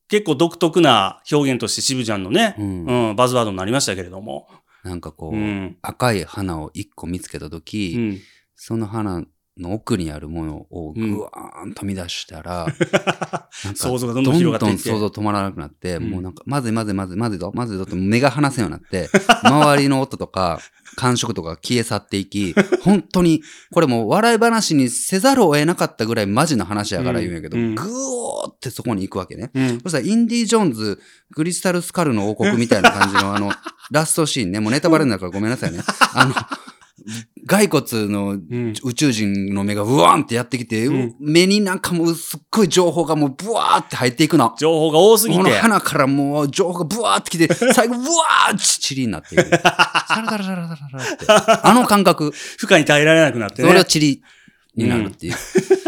[0.07, 4.47] 結構独特な表現として渋ちゃんのね、うんうん、バズワードになりましたけれども。
[4.83, 5.77] なんかこう、うん。
[5.81, 8.19] 赤い花を1個見つけたとき、うん。
[8.55, 9.25] その花
[9.57, 12.67] の奥にあるものをぐわーんと見出したら、
[13.75, 19.09] 想像がどんどん広がっていってどんどん想像止まらなくなって、うんもうなんか、まずいまずいまずいまずいぞ、まずいぞって目が離せんようになって、
[19.43, 20.59] 周りの音とか、
[20.95, 29.51] 感触とか消え去っていき、本当に、これもう笑い話にせざるを得なかったぐらいマジな話やから言うんやけど、うんぐーってそこに行くわけね。
[29.53, 29.79] うん。
[29.81, 30.99] そしたら、インディ・ジョーンズ、
[31.33, 33.51] クリスタル・スカルの王国みたいな感じの、あの、
[33.91, 35.79] ラストシーンね、もうネタバレになるからごめんなさいね。
[36.13, 36.33] あの、
[37.47, 38.73] 骸骨のうん。
[38.83, 44.55] 宇宙人の目がうわーんってやってきて、うん目になんかもうすっごい情報がもうブワーって入っていくの。
[44.57, 45.55] 情報が多すぎこのて。
[45.57, 49.43] 花からもう情報がブワーってきて、 最後ブワーチチリになっていく。
[49.43, 50.55] サラサラサラサ
[50.91, 51.61] ラって。
[51.63, 53.85] あの感覚、負荷に耐えられなくなってそれをね。
[53.85, 54.23] チリ
[54.75, 55.35] になるっていう、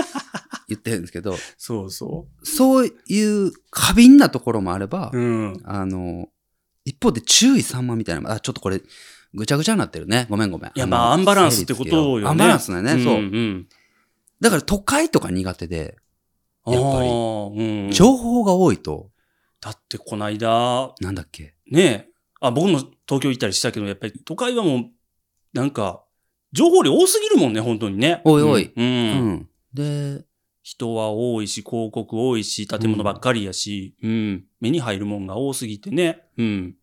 [0.70, 5.18] 言ってるんですけど、そうそそういう過敏なところもあれば、う。
[5.18, 5.62] うん。
[5.66, 6.28] あの、
[6.86, 8.82] 一方で注意散漫みたいな、あ、ちょっとこれ、
[9.38, 10.26] ぐちゃぐちゃになってるね。
[10.30, 10.72] ごめんごめん。
[10.74, 12.28] いや、まあ、のアンバランスってことよね。
[12.28, 13.02] アンバランスだね、そう。
[13.02, 13.68] んうん。
[14.42, 15.96] だから都会とか苦手で、
[16.66, 17.92] やっぱりうん。
[17.92, 19.12] 情報が多いと、
[19.62, 21.54] だってこないだ、なんだっけ？
[21.70, 22.10] ねえ、
[22.42, 24.86] あ、僕も東京行ったりしたけど、やっぱり都会はもう、
[25.54, 26.04] なんか、
[26.52, 28.22] 情報量多すぎるもんね、本当にね。
[28.26, 28.86] おいおいうん。
[28.86, 29.50] ううんん。
[29.74, 30.26] で、
[30.64, 34.46] 人は多いし、広告多いし、建物ばっかりやし、うん。
[34.60, 36.24] 目に入るもんが多すぎてね。
[36.38, 36.76] うん。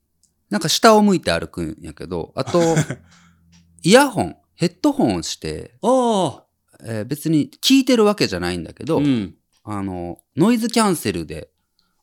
[0.55, 2.61] なんか下を向いて歩くんやけど、あと、
[3.83, 5.75] イヤホン、ヘッドホンをして。
[5.83, 9.35] えー別に聞いてるわけじゃないんだけど、うん。
[9.65, 11.51] あの、ノイズキャンセルで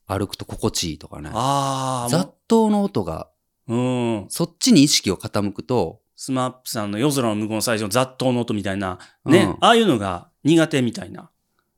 [0.05, 1.29] 歩くと心地いいとかね。
[1.29, 3.29] 雑踏の音が、
[3.67, 4.25] うん。
[4.27, 11.29] そっちに意識を傾くと、スマップさんの夜空の向こうの最初の雑踏の音みたいな、ね、うんああいうのが苦手みたいな。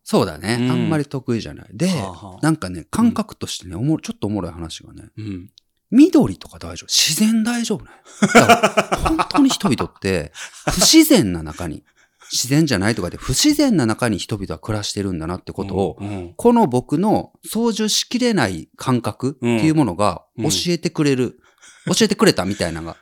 [0.04, 1.70] そうだね、うんあんまり得意じゃない。
[1.74, 5.50] で、はあはあなんかね、感覚としてね、おもろちょっとおもろい話がね、うん。
[5.94, 6.88] 緑とか大丈夫？
[6.88, 7.92] 自然大丈夫ね。
[9.04, 10.32] 本当に人々って、
[10.66, 11.84] 不自然な中に、
[12.32, 21.40] 自然じゃないとかで不自然な中に人々は暮らしてるんだなってことを、うん、この僕の操縦しきれない感覚っていうものがうん教えてくれる、
[21.86, 22.98] 教えてくれたみたいなのが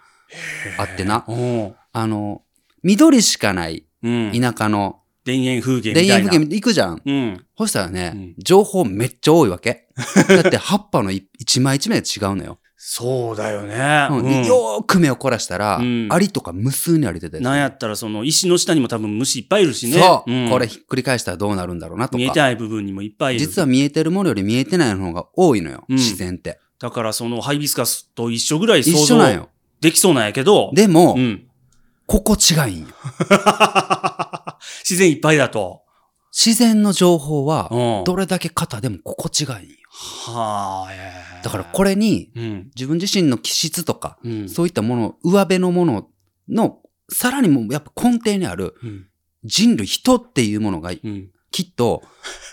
[0.78, 1.24] あってな。
[1.30, 1.74] うん。
[1.94, 2.42] あの、
[2.84, 4.32] 緑しかないうん。
[4.34, 6.16] 田舎の田園風景み田たいな。
[6.18, 7.02] 園風景行くじゃん。
[7.06, 7.46] うん。
[7.58, 9.88] そしたらね、うん情報めっちゃ多いわけ。
[10.28, 12.60] だって葉っぱのい一枚一枚で違うのよ。
[12.84, 14.08] そうだよね。
[14.10, 20.00] うんうんよーく目を凝らしたら、うんアリとか無数に歩いてたりするなんやったらその石の下にも多分虫いっぱいいるしね。
[20.00, 22.42] そう、んこれひっくり返したらどうなるんだろうなと見えてか。
[22.42, 23.46] ない部分にもいっぱいいる。
[23.46, 26.60] 実は見えてるものより見えてないの方が多いのよ、うん自然って。
[26.80, 29.50] だからそのハイビスカスと一緒ぐらい一想像。
[29.80, 30.72] できそうなんやけど。
[30.74, 31.48] でも、うん。
[32.08, 32.88] 心地がいいんよ。
[34.84, 35.84] 自然いっぱいだと。
[36.32, 39.78] 自然の情報はうん、どれだけ肩でも心地がいい。
[39.92, 42.72] はあ、ええだからこれに、うん。
[42.76, 44.50] 自分自身の気質とか、うん。
[44.50, 46.08] そういったもの、上辺のもの
[46.48, 46.80] の、
[47.12, 49.08] さらにもうやっぱ根底にあるうん。
[49.44, 51.30] 人類、人っていうものがうん。
[51.52, 52.04] きっと、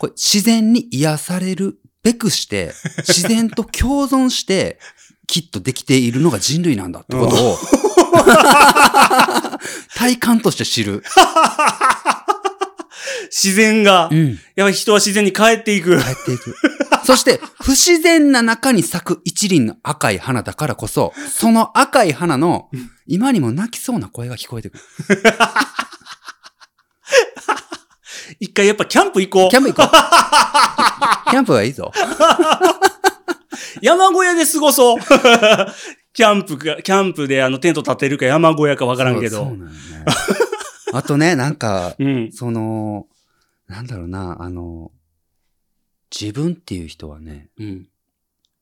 [0.00, 2.72] これ自然に癒されるべくして、
[3.06, 4.80] 自然と共存して、
[5.28, 7.58] きっとできているのが人類なんだってことを、
[9.94, 11.04] 体感として知る。
[13.40, 14.30] 自然が、うん。
[14.30, 15.96] やっぱり人は自然に帰っていく。
[15.98, 16.56] 帰っていく。
[17.04, 22.68] そして、不自然な中に咲く一輪の赤い花だからこそ、その赤い花の、
[23.06, 24.82] 今にも泣きそうな声が聞こえてくる。
[28.40, 29.50] 一回やっぱキャンプ行こう。
[29.50, 31.30] キャンプ行こう。
[31.30, 31.92] キャンプはいいぞ。
[33.80, 34.98] 山小屋で過ごそう。
[36.12, 39.36] キャンプか、キャンプであのテント立てるか山小屋かわからんけど。
[39.36, 39.76] そうそうなのね。
[40.92, 42.32] あとね、なんか、うん。
[42.32, 43.06] その、
[43.68, 44.90] なんだろうな、あの、
[46.10, 47.88] 自分っていう人はね、うん。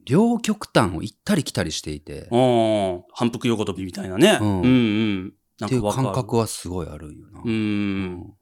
[0.04, 3.04] 両極端を行ったり来たりしていて、うん。
[3.12, 4.38] 反復横跳びみたいなね。
[4.40, 5.34] ううんんうん。
[5.58, 7.40] なっていう感覚はすごいあるんよな。
[7.40, 7.42] う。
[7.44, 8.34] うん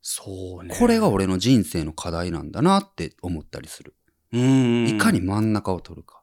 [0.00, 0.74] そうね。
[0.78, 3.94] これが俺の人生の課題なんだなって思ったりする。
[4.32, 4.88] うん。
[4.88, 6.22] いかに真ん中を取るか。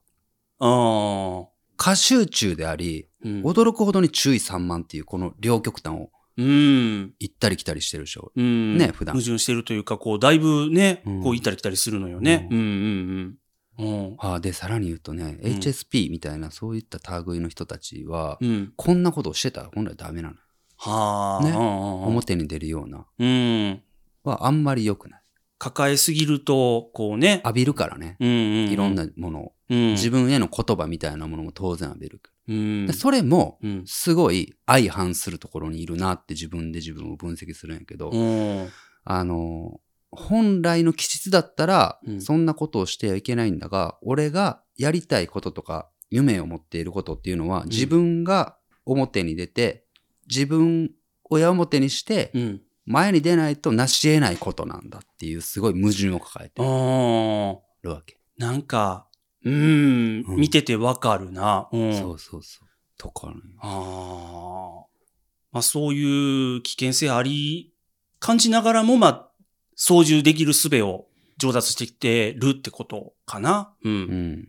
[0.59, 1.47] ああ。
[1.77, 3.41] 過集中であり、うん。
[3.43, 7.13] 驚くほどに注意散漫っていうこの両極端をうん。
[7.19, 8.31] 行ったり来たりしてるでしょ。
[8.35, 8.77] うん。
[8.77, 12.47] ね普段矛盾してるというか、こう、だいぶね、うんこう行ったり来たりするのよね。
[12.49, 13.37] ううんうん
[13.77, 13.85] うん。
[13.85, 14.15] うん。
[14.19, 18.73] ああで、さらに言うとね、うん HSP みたいなそういった類の人たちは、うん。
[18.77, 20.35] こんなことをしてたら本来ダメなの。
[20.77, 21.43] はあ。
[21.43, 23.05] ね表に出るような。
[23.19, 23.81] うん。
[24.23, 25.21] はあんまり良くない。
[25.57, 27.41] 抱えすぎると、こうね。
[27.43, 28.15] 浴びるからね。
[28.21, 28.71] うんうんうん。
[28.71, 29.53] いろんなものを。
[29.69, 29.91] うん。
[29.91, 32.21] 自分への言葉みたいなものも当然浴びる。
[32.49, 32.87] うん。
[32.87, 33.83] でそれも、うん。
[33.85, 38.17] すごい相反するところにいるなって自分で自分を分析するんやけど、う
[38.63, 38.67] ん。
[39.05, 39.79] あの、
[40.11, 49.85] 本来の気質だったらう、んそんなことをしてはいけないんだが、俺がやりたいこととか、夢を持っていることっていうのは、自分が表に出て、
[50.27, 50.91] 自分
[51.29, 52.61] を矢面にして、うん。
[52.85, 56.59] 前に出ないと成し得ないことなんだっていうすごい矛盾を抱えて。
[57.83, 58.19] るわけ。
[58.39, 59.08] なんか、
[59.45, 61.67] うん、うん見ててわかるな。
[61.71, 61.93] うん。
[61.93, 62.67] そうそうそう。
[62.97, 63.35] とかね。
[63.61, 64.85] ああ。
[65.51, 67.73] まあそういう危険性あり、
[68.19, 69.31] 感じながらも、まあ、
[69.75, 73.73] 操縦できる術を上達してきてるってことかな。
[73.83, 73.89] う。
[73.89, 74.01] うん
[74.33, 74.47] ん。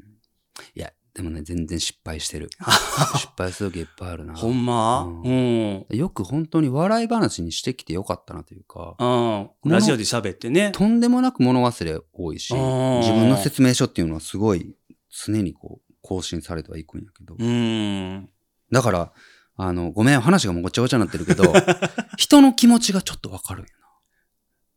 [0.75, 2.51] いや、でもね、全然失敗してる。
[3.17, 4.35] 失敗する時いっぱいあるな。
[4.35, 5.03] ほんま？
[5.03, 5.97] うんうん。
[5.97, 9.71] よく本当に笑い話にしてきてよかったなというか、うん。
[9.71, 10.73] ラジオで喋ってね。
[10.73, 14.75] とんでもなく物忘れ多いし、自分の説明書っていうのはすごい
[15.11, 17.35] 常にこう更新されてはいくんやけど。
[17.39, 18.29] うん。
[18.73, 19.13] だから、
[19.57, 21.53] あの、ごめん、話がもうごちゃごちゃになってるけど、
[22.17, 23.71] 人の気持ちがちょっとわかるんや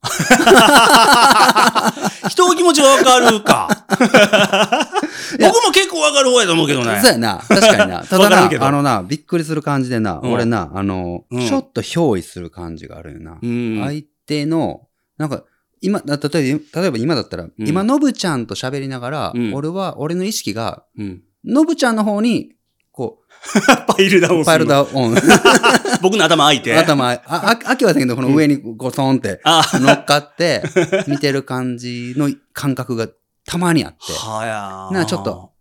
[2.28, 3.70] 人の気持ちはわかるか。
[5.40, 7.02] 僕も結構わかる方やと思うけどねな。
[7.02, 7.14] そう。
[7.14, 7.38] やな。
[7.48, 8.04] 確かにな。
[8.04, 13.38] ただなあのな、びっくりする感じでな、うん俺な、あの、うんちょっと憑依する感じがあるよな。
[13.42, 13.80] うん。
[13.82, 15.44] 相手の、なんか、
[15.84, 21.22] 今、だ例えば、例えば今だったら、ん今、のぶちゃんと喋りながら、うん俺は、俺の意識が、うん。
[21.46, 22.54] のぶちゃんの方に、
[22.92, 23.20] こ
[23.88, 24.46] パイルダウンう、する。
[24.46, 25.16] パイルダウン、
[26.02, 26.76] 僕の頭開いて。
[26.76, 30.64] 頭、あ、あ、秋はだけど、この上にゴソンってあ乗っかって、
[31.08, 33.10] 見てる感じの感覚が
[33.46, 35.52] たまにあって、はやーなちょっと。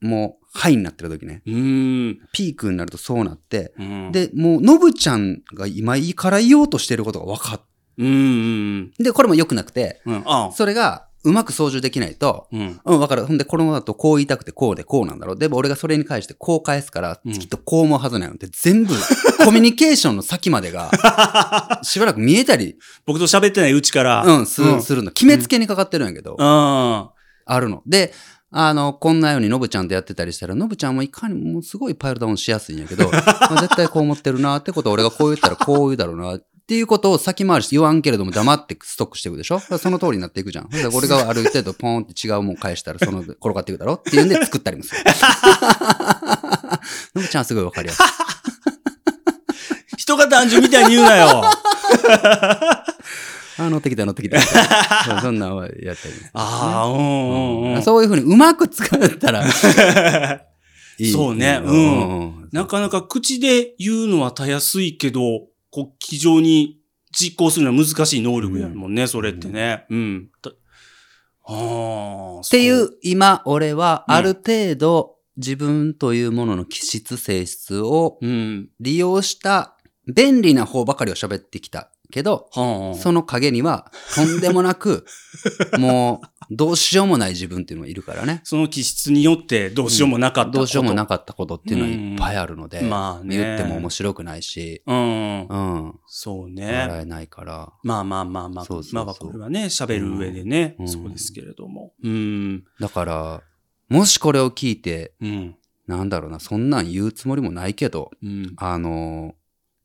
[0.00, 1.42] もう、ハイになってる時ね。
[1.46, 2.18] うん。
[2.32, 7.60] ピークになるとそうなって、うん、で、もう、のぶちゃんが今いいから言おうとしてることが分かっ
[8.00, 10.24] うんうんで、これも良くなくて、うん。
[10.52, 12.80] それがうまく操縦できないと、うん。
[12.82, 13.26] うん、わかる。
[13.26, 15.38] ほんで、このままだとこう言いたくてこうでこうなんだろう。
[15.38, 18.94] でも俺がそれに返してこう返すから、うんきっとこう思うはずなので、全部、
[19.44, 20.90] コミュニケーションの先までが、
[21.84, 24.24] しばらく見えたり、僕と喋ってないうちから。
[24.24, 25.10] うん、すうんするの。
[25.10, 26.42] 決めつけにかかってるんやけど、うん。
[26.42, 27.82] あるの。
[27.86, 28.12] で、
[28.52, 39.58] あの、こんなようにのぶちゃんとやってたりしたら、のぶちゃんもいかにもうすごいパイルダウンしやすいんやけど、ま あ絶対こう思ってるなってことは俺がこう言ったらこう言うだろうなっていうことを先回りして言わんけれども黙ってストックしていくでしょ？
[39.58, 40.68] その通りになっていくじゃん。
[40.68, 45.00] で俺が歩いてるとポンって違うもん返したらその転がっていくだろっていうんで作ったりもする。
[47.16, 48.06] のぶちゃんはすごいわかりやすい。
[49.96, 51.42] 人が単純みたいに言うなよ。
[53.58, 54.40] あ、乗ってきた乗ってきた。
[55.22, 56.14] そんなんはやったり。
[56.34, 57.00] ああ、うんう
[57.70, 57.82] んうん。
[57.82, 59.44] そういうふうにうまく使ったら
[61.00, 61.10] いい。
[61.12, 66.80] そうねうんなかなか口で言うのはたやすいけど、こう、非常に
[67.12, 69.86] 実行するのは難しい能力やもんね、それってね。
[69.90, 70.28] うん。
[70.42, 71.52] たあ
[72.38, 72.40] あ。
[72.40, 78.26] っていそうう、今、俺はうんある程度自分というものの気質性質をう。
[78.26, 78.68] うん。
[78.80, 79.76] 利用した
[80.12, 85.06] 便利な方ばかりを喋ってきたけど、はあ、その影にはとんでもなく、
[85.78, 88.40] もうどうしようもない自分っていうのがいるからね。
[88.42, 93.36] その気質によってどうしようもなかったこと、どうしようもなかったことっていうのはいっぱいあるので、まあね。
[93.36, 95.46] 言っても面白くないし、うん。
[95.46, 95.56] う
[95.88, 96.66] ん、そうね。
[96.66, 97.72] 笑えないから。
[97.84, 98.64] まあまあまあまあ。
[98.64, 101.92] そうそうそうまあこれはね、喋る上でね、うんそうですけれども。
[102.02, 102.64] うん。
[102.80, 103.42] だから、
[103.88, 105.56] もしこれを聞いて、うん。
[105.86, 108.52] なんだろうな、そんなん言うつもりもないけど、うん。
[108.56, 109.34] あの、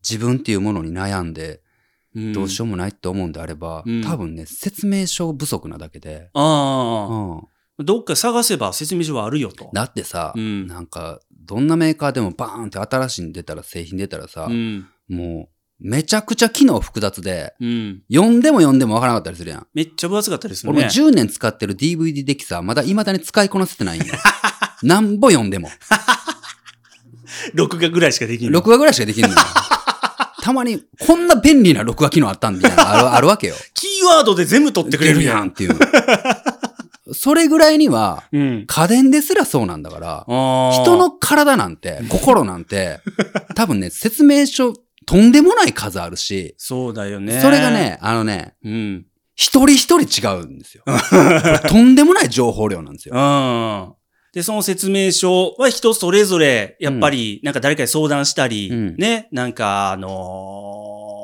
[0.08, 1.65] 自分っていうものに悩んで、うん
[2.34, 7.42] どうしようもないって思うんであれば、うん多分ね、説明書不足なだけで、ああ、
[7.80, 7.86] うん。
[7.86, 9.70] どっか探せば説明書はあるよと。
[9.74, 14.88] だってさ、うんなんか、どんなメーカーでもバーンって新しいの出たら、製品出たらさ、うん。
[15.10, 18.04] もう、めちゃくちゃ機能複雑で、うん。
[18.12, 19.68] 読んでも読んでもわからなかったりするやん。
[19.74, 20.94] めっちゃ分厚かったですよ俺もね。
[20.94, 24.14] 10年使ってる DVD デッキさ、まだ未だに使いこなせてないんよ。
[24.84, 25.70] なんぼ読んでも。
[27.54, 28.54] 録画ぐらいしかできない。
[28.54, 29.36] 録画ぐらいしかできんのよ。
[30.46, 33.56] たまに、こんな便利な録画機能あったんみたいなのある あるわけよ。
[33.74, 35.48] キーワードで全部取ってくれるやん。
[35.48, 35.76] っていう。
[37.14, 38.66] それぐらいには、うん。
[38.68, 43.00] 家電ですらそうなんだから、人人の体なんて、心なんて、
[43.56, 44.74] 多分ね、説明書、
[45.08, 47.42] とんでもない数あるし、そうだよね。
[47.42, 49.06] それが、ね、あのね、うん。
[49.34, 50.84] 一人一人違うんですよ。
[51.68, 53.98] とんでもない情報量なんですよ。
[54.36, 54.40] うん。
[54.40, 61.16] で、その説明書は人それぞれ、やっぱり、なんか誰かに相談したり、うんね、なんか、あのー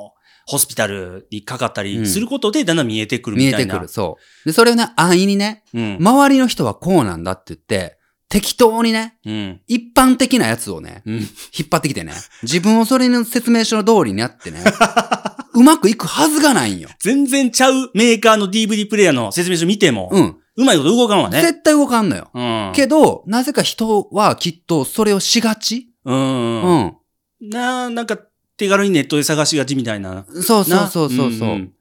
[0.48, 3.58] ホスピタルにかかったうんりすることで、だんだん見えてくるみたいな。
[3.58, 4.50] 見えてくる、そう。
[4.50, 5.98] で、それをね、安易にね、うん。
[6.02, 7.98] 周りの人はこうなんだって言って、
[8.28, 9.62] 適当にね、うん。
[9.68, 11.14] 一般的なやつをね、うん。
[11.16, 11.28] 引っ
[11.70, 14.60] 張ってきてね、自分をそれの説明書の通りにやってね、
[15.54, 16.90] うまくいくはずがないんよ。
[17.00, 20.38] 全然ちゃうメーカーの DVD プレイヤーの説明書見ても、うん。
[20.62, 21.42] うまいこと動かんわね。
[21.42, 22.30] 絶対動かんのよ。
[22.34, 22.72] うん。
[22.76, 26.12] けど、なぜか人はきっとそれをしがちう。
[26.12, 26.98] うんん。
[27.42, 28.18] な、なんか
[28.58, 30.26] 手軽にネットで探しがちみたいな。
[30.30, 31.50] そうそうなそうそうそう。
[31.50, 31.74] んん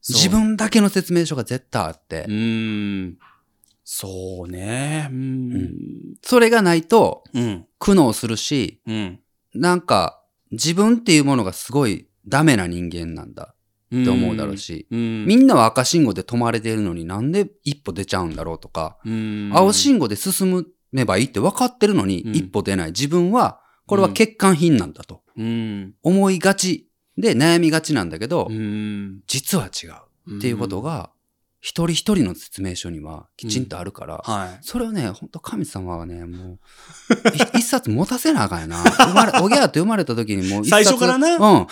[0.00, 3.18] そう自分だけの説明書が絶対あって、うん。
[3.84, 5.08] そうね。
[5.10, 5.74] うん。
[6.22, 7.66] それがないとうん。
[7.78, 9.20] 苦悩するし、うん。
[9.54, 13.54] なんか自分っていうものがすごいダメな人間なんだ
[14.00, 15.26] って思うだろうし、うん。
[15.26, 25.94] みんなは赤信号で止まれてるのになんで一歩出ちゃうんだろうとか、うん青信号で進めばいいって分かってるのにうん一歩出ない自分は、これは欠陥品なんだとうん。
[26.02, 29.20] 思いがちで悩みがちなんだけど、うん。
[29.26, 29.86] 実は違
[30.30, 31.10] うっていうことが、
[31.60, 34.58] 一人一人の説明書にはきちんとあるから、はい。
[34.62, 36.58] それをね、ほんと神様はね、もう、
[37.56, 38.82] い一冊持たせなあかんやな。
[38.82, 41.66] 生まれ、おぎゃーって生まれた時にもう一冊最初からなうん。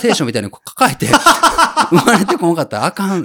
[0.00, 1.06] 聖書みたいに抱えて、
[1.90, 3.24] 生まれてこんかったらあかん。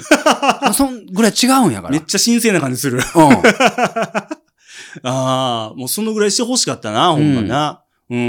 [0.74, 1.92] そんぐらい違うんやから。
[1.92, 2.98] めっちゃ神聖な感じする。
[2.98, 3.02] うん。
[5.04, 7.84] ああ、もうそのぐらいして欲しかったな、ほんまな。
[8.10, 8.22] うん、う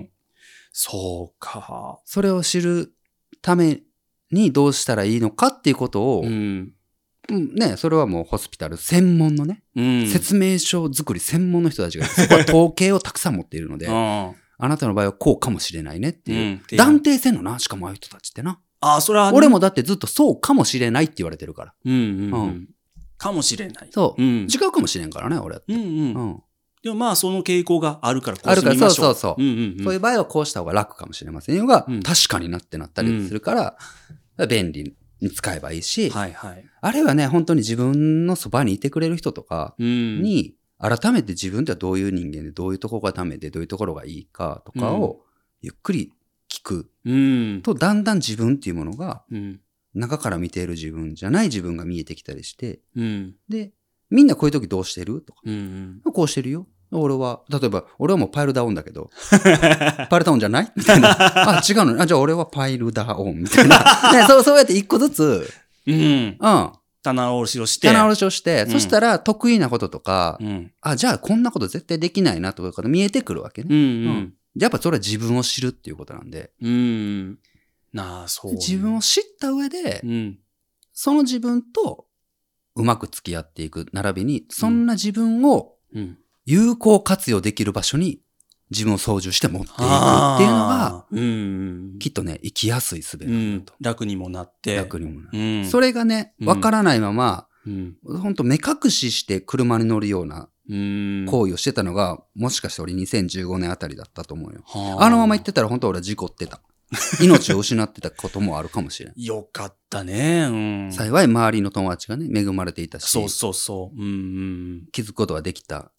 [0.00, 0.08] ん。
[0.72, 2.00] そうか。
[2.04, 2.92] それを知る
[3.42, 3.80] ため
[4.30, 6.72] にどうしたらいいのかっていうことを、うん。
[7.30, 10.06] うんね、それはもうホスピタル専門のね、うん。
[10.08, 14.34] 説明書作り専門の人たちが、そこは統計をたくさん持っているので、 うん。
[14.58, 16.38] あなたの場合はこうかもしれないねっていう。
[16.72, 18.60] うん断定せんのな、しかもああいう人たちってな。
[18.80, 21.74] ああ、それは、俺もだってずっとそうかもしれないって言われてるから。
[21.84, 22.68] うん、うん、ううんん。
[23.16, 23.88] かもしれない。
[23.92, 24.22] そう。
[24.22, 24.46] うん。
[24.46, 25.62] 違うかもしれんからね、俺は。
[25.66, 26.14] うん、うん。
[26.14, 26.42] うん。
[26.82, 29.84] でもまあ、その傾向があるから、こうあるからしてみましょそうそうそううん、うん、うん。
[29.84, 33.76] そういう場合はこうした方が楽かもしれませんよが、うん確かになってなったりするか
[34.38, 36.64] ら、便利に使えばいいし、はい、はい。
[36.80, 40.22] あるいはね、本当に自分のそばにいてくれる人とかうん。
[40.22, 45.20] に、改めて自分ってはどういう人間で、どういうところがダメで、どういうところがいいかとかを、
[45.60, 46.12] ゆっくり
[46.50, 47.62] 聞くうん。
[47.62, 49.60] と、だんだん自分っていうものが、うん。
[49.94, 53.34] 中から見ている自分じゃない自分が見えてきたりして、うん。
[53.48, 53.72] で、
[54.10, 56.00] みんなこういう時どうしてるとか、うん。
[56.12, 56.66] こうしてるよ。
[56.92, 59.10] 俺は、例えば、俺はもうパイルダウンだけど、
[60.08, 60.72] パイルダウンじゃない？
[60.76, 61.10] みたいな。
[61.58, 63.78] あ、違うのねあ、じゃあ俺はパイルダウンみたいな。
[64.14, 65.50] ね、そう、そうやって一個ずつ、
[65.86, 65.94] うん。
[65.94, 66.72] うん。
[67.02, 67.88] 棚卸しをして。
[67.88, 70.72] 棚卸しをして、うんそしたら得意なこととか、うん。
[70.80, 73.68] あ、じゃあこんなこと絶対できないなとかが見えてくるわけね。
[73.70, 73.78] うん。
[73.78, 74.34] うん。
[74.56, 77.38] やっぱそれは自分を知るっていうことなんで、うん。
[77.92, 78.58] なあ、そうね。
[78.58, 80.38] 自分を知った上でう、ん。
[80.92, 82.06] その自分と
[82.74, 86.18] うまく付き合っていく並びに、そんな自分をうん。
[86.44, 88.22] 有効活用できる場所に
[88.70, 91.98] 自分を操縦して持っていくっていうのが、うん。
[91.98, 93.74] きっとね、生きやすい術うなんだと。。
[93.74, 94.76] ん楽にもなって。
[94.76, 95.38] 楽にもなる。
[95.38, 95.64] うん。
[95.64, 97.96] それがね、うんわからないまま、うん。
[98.04, 101.26] ほんと目隠しして車に乗るようなうん。
[101.26, 104.62] 行為をしてたのが、もしかして俺2015年あたりだったと思うよ。
[104.66, 106.60] はあのまま言ってたら本当俺は事故ってた。
[107.20, 109.12] 命を失ってたこともあるかもしれん。
[109.16, 110.48] よかったね。
[110.50, 110.92] うん。
[110.92, 114.00] 幸い周りの友達がね、恵まれていたし、そうそうそう。
[114.00, 114.10] うんう
[114.84, 114.88] ん。
[114.90, 115.92] 気づくことができた。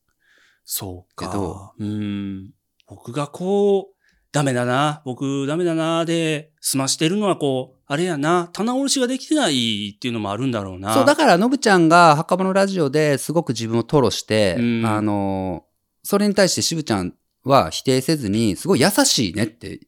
[0.65, 1.27] そうか。
[1.27, 2.51] けどうん。
[2.89, 3.99] 僕がこう、
[4.31, 10.93] ダメだな、僕ダメだな、で、済ましてるのはこう、あれやな、棚卸しができてないっていうのもあるんだろうな。
[10.93, 15.65] そう、だから、のぶちゃんが墓場のラジオですごく自分を吐露して、うんあの、
[16.03, 17.13] それに対して渋ちゃん
[17.43, 19.79] は否定せずに、すごい優しいねって、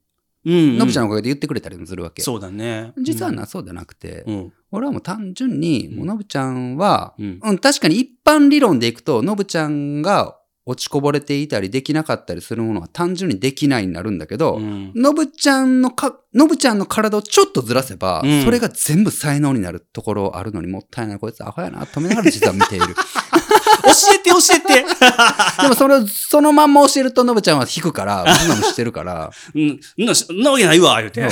[0.44, 0.78] うん、うん。
[0.80, 2.24] のぶちゃんのおかげで言ってくれたりもするわけ。
[2.24, 2.94] そうだね。
[2.98, 4.54] 実はな、そうじゃなくて、うん。
[4.72, 7.40] 俺はもう単純に、うんもうのぶちゃんは、うん。
[7.44, 10.36] うん、確かに一般理論でいくと、のぶちゃんが
[10.66, 14.92] 落ちこぼれていたりできなかったりするものは単純にできないになるんだけど、うん。
[14.96, 21.20] のぶちゃんのか、のぶちゃんの体をちょっとずらせば、うんそれが全部才能になるところあるのにもったいない。
[21.20, 22.86] こいつアホやな、止めながら実は見ている。
[23.84, 24.86] 教えて教えて
[25.62, 29.32] でもそれを、そのまんま教えるとのぶちゃんは引くから、そんなのしてるから。
[29.56, 29.80] うん、ん
[30.44, 31.28] な、わけないわ、言うて。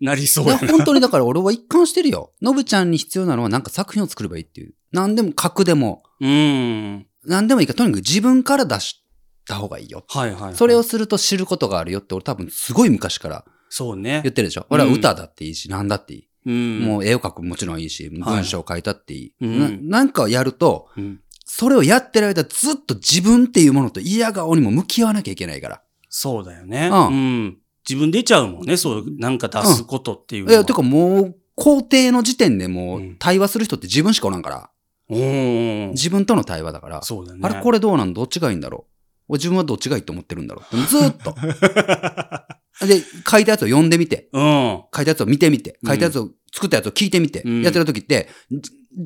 [0.00, 0.58] なりそういや。
[0.58, 2.32] 本当にだから俺は一貫してるよ。
[2.42, 4.74] のぶちゃんに必要なのはなんか作品を作ればいいっていう。
[4.92, 7.06] 何でも書くでも、うん。
[7.26, 9.04] 何でもいいから、とにかく自分から出し
[9.46, 10.04] た方がいいよ。
[10.08, 10.54] はいはい、はい。
[10.54, 14.34] それを、すると知ることがあるよって俺多分すごい昔からそうね言っ。
[14.34, 14.66] てるでしょ。
[14.70, 16.28] 俺は歌だっていいし、何だっていい。
[16.46, 16.80] うん。
[16.80, 19.34] もう絵を描くもちろんいいし、文章を書いたっていい。
[19.40, 21.20] うんななんかやると、うん。
[21.44, 25.82] それをやってる間ずっと自分っていうものと嫌顔にも向き合わなきゃいけないから。
[26.08, 26.88] そうだよね。
[26.92, 27.58] うんうん。
[27.88, 30.52] 自分出ちゃうもんね、そう、なんか出すことっていうのは。
[30.54, 34.70] いや、てかもう、工程の時点でもううん対話する人って自分しかおらんから。
[35.08, 35.90] うん。
[35.90, 37.02] 自分との対話だから。
[37.02, 37.40] そうだね。
[37.42, 38.92] あれこれどうなんどっちがいいんだろう？
[39.28, 40.76] 俺自分はどっちがいいと思ってるんだろう？
[40.76, 41.34] ずーっと。
[42.86, 44.82] で、書いたやつを読んでみて、うん。
[44.94, 48.28] 書いたやつを見てみて、書いたやつを、作ったやつを聞いてみて、うんやってる時って、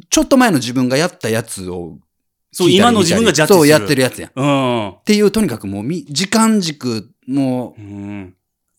[0.09, 1.98] ちょっと前の自分がやったやつを
[2.53, 3.59] そう、今の自分がジャッジする。
[3.61, 4.30] そうやってるやつやん。
[4.30, 4.94] っうん。
[5.05, 8.34] ていう、とにかくもうみ、時間軸、もう、うん。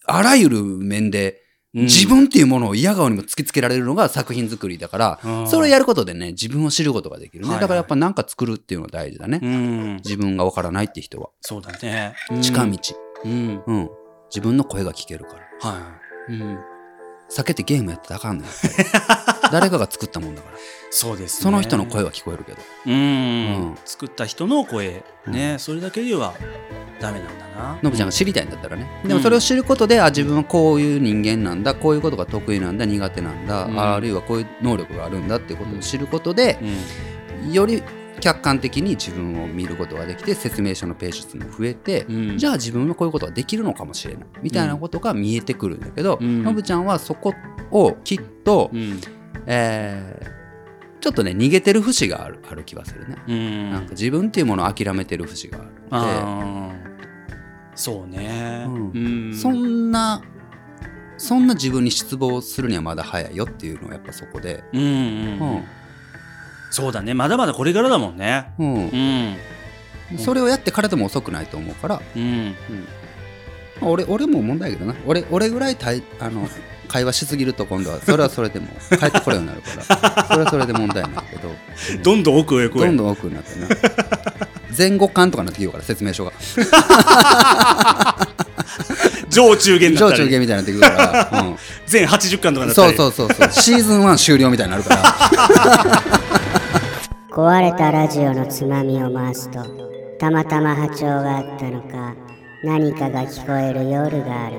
[0.06, 1.41] あらゆる面で、うん
[1.74, 7.54] 自分っていうものを嫌顔にも突きつけられるのが作品作りだから、うんそれをやることでね、自分を知ることができるね。
[7.54, 9.40] だからやっぱなんか作るっていうのが大事だね。
[9.42, 9.96] うん。
[9.98, 11.30] 自分がわからないって人は。
[11.42, 12.14] そうだね。
[12.42, 12.78] 近道。
[13.24, 13.64] うん。
[13.66, 13.90] うん。
[14.30, 15.72] 自分の声が聞けるから。
[15.72, 15.98] は
[16.30, 16.34] い。
[16.34, 16.60] うん。
[17.30, 18.52] 避けてゲームやってたらあかんのよ。
[19.54, 20.58] 誰かが作ったもんだから。
[20.90, 21.44] そうですね。
[21.44, 22.58] その人の声は聞こえるけど。
[22.86, 22.94] うん。
[22.94, 22.98] う
[23.72, 25.04] ん作った人の声。
[25.28, 26.34] ね、うそれだけでは
[27.00, 27.80] ダメなんだな。
[27.82, 28.88] のぶちゃんが知りたいんだったらね。
[29.06, 36.60] でもそれを知ることで、あ、自分はこういう人間なんだ、こういうことが得意なんだ、苦手なんだ、うんあるいはこういう能力があるんだっていうことを知ることで、
[37.46, 37.52] うん。
[37.52, 37.84] より
[38.20, 42.38] 客観的に自分を見ることができて、説明書のページ数も増えて、うん。
[42.38, 44.26] じゃあ自分はこういうことができるのかもしれない。
[44.42, 47.34] みたいなことが見えてくるんだけど、うんのぶちゃんはそこ
[47.72, 49.02] をきっと、うん。
[49.46, 50.42] えー
[51.02, 53.16] ちょっとね、逃げてる節があるある気がするね。
[53.28, 53.72] うん。
[53.72, 55.58] なんか自分っていうものを諦めてる節が
[55.90, 56.80] ある。
[57.74, 58.66] そうね。
[58.68, 59.36] うんうん。
[59.36, 60.22] そんな、
[61.18, 65.40] そんな自分に失望するにはまだ早いよっていうのはやっぱそこで、うんうん。
[65.40, 65.64] うん
[66.74, 67.14] そうだね。
[67.14, 68.54] まだまだこれからだもんね。
[68.58, 70.18] うんうん。
[70.18, 72.56] それをやってからでも遅くないと思うから、うん。
[73.82, 74.98] まあ俺俺も問題やけどな。
[75.06, 76.48] 俺俺ぐらいたいあの
[76.88, 78.68] 会話しすぎると今度はそれはそれでも
[78.98, 80.26] 帰ってこれるようになるから。
[80.28, 81.50] それはそれで問題なんだけど。
[82.04, 82.86] どんどん奥へ奥へ。
[82.86, 83.68] どんどん奥になってな。
[84.78, 86.32] 前後巻とかなってきるから説明書が。
[89.30, 90.24] 上中下にな上ったり。
[90.24, 91.58] 中下みたいになってくるから、うん。
[91.88, 92.98] 全80巻とかになったそうり。
[92.98, 93.52] そうそうそう。
[93.52, 95.02] シーズン1終了みたいになるから。
[97.32, 99.66] 壊れたラジオのつまみを回すと
[100.20, 102.14] たまたま波長があったのか
[102.64, 104.58] 何かが聞こえる夜がある。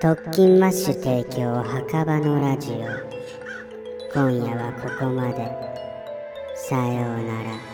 [0.00, 2.76] 特勤マッシュ提供墓場のラジオ。
[4.14, 5.50] 今夜はここまで。
[6.54, 7.67] さようなら。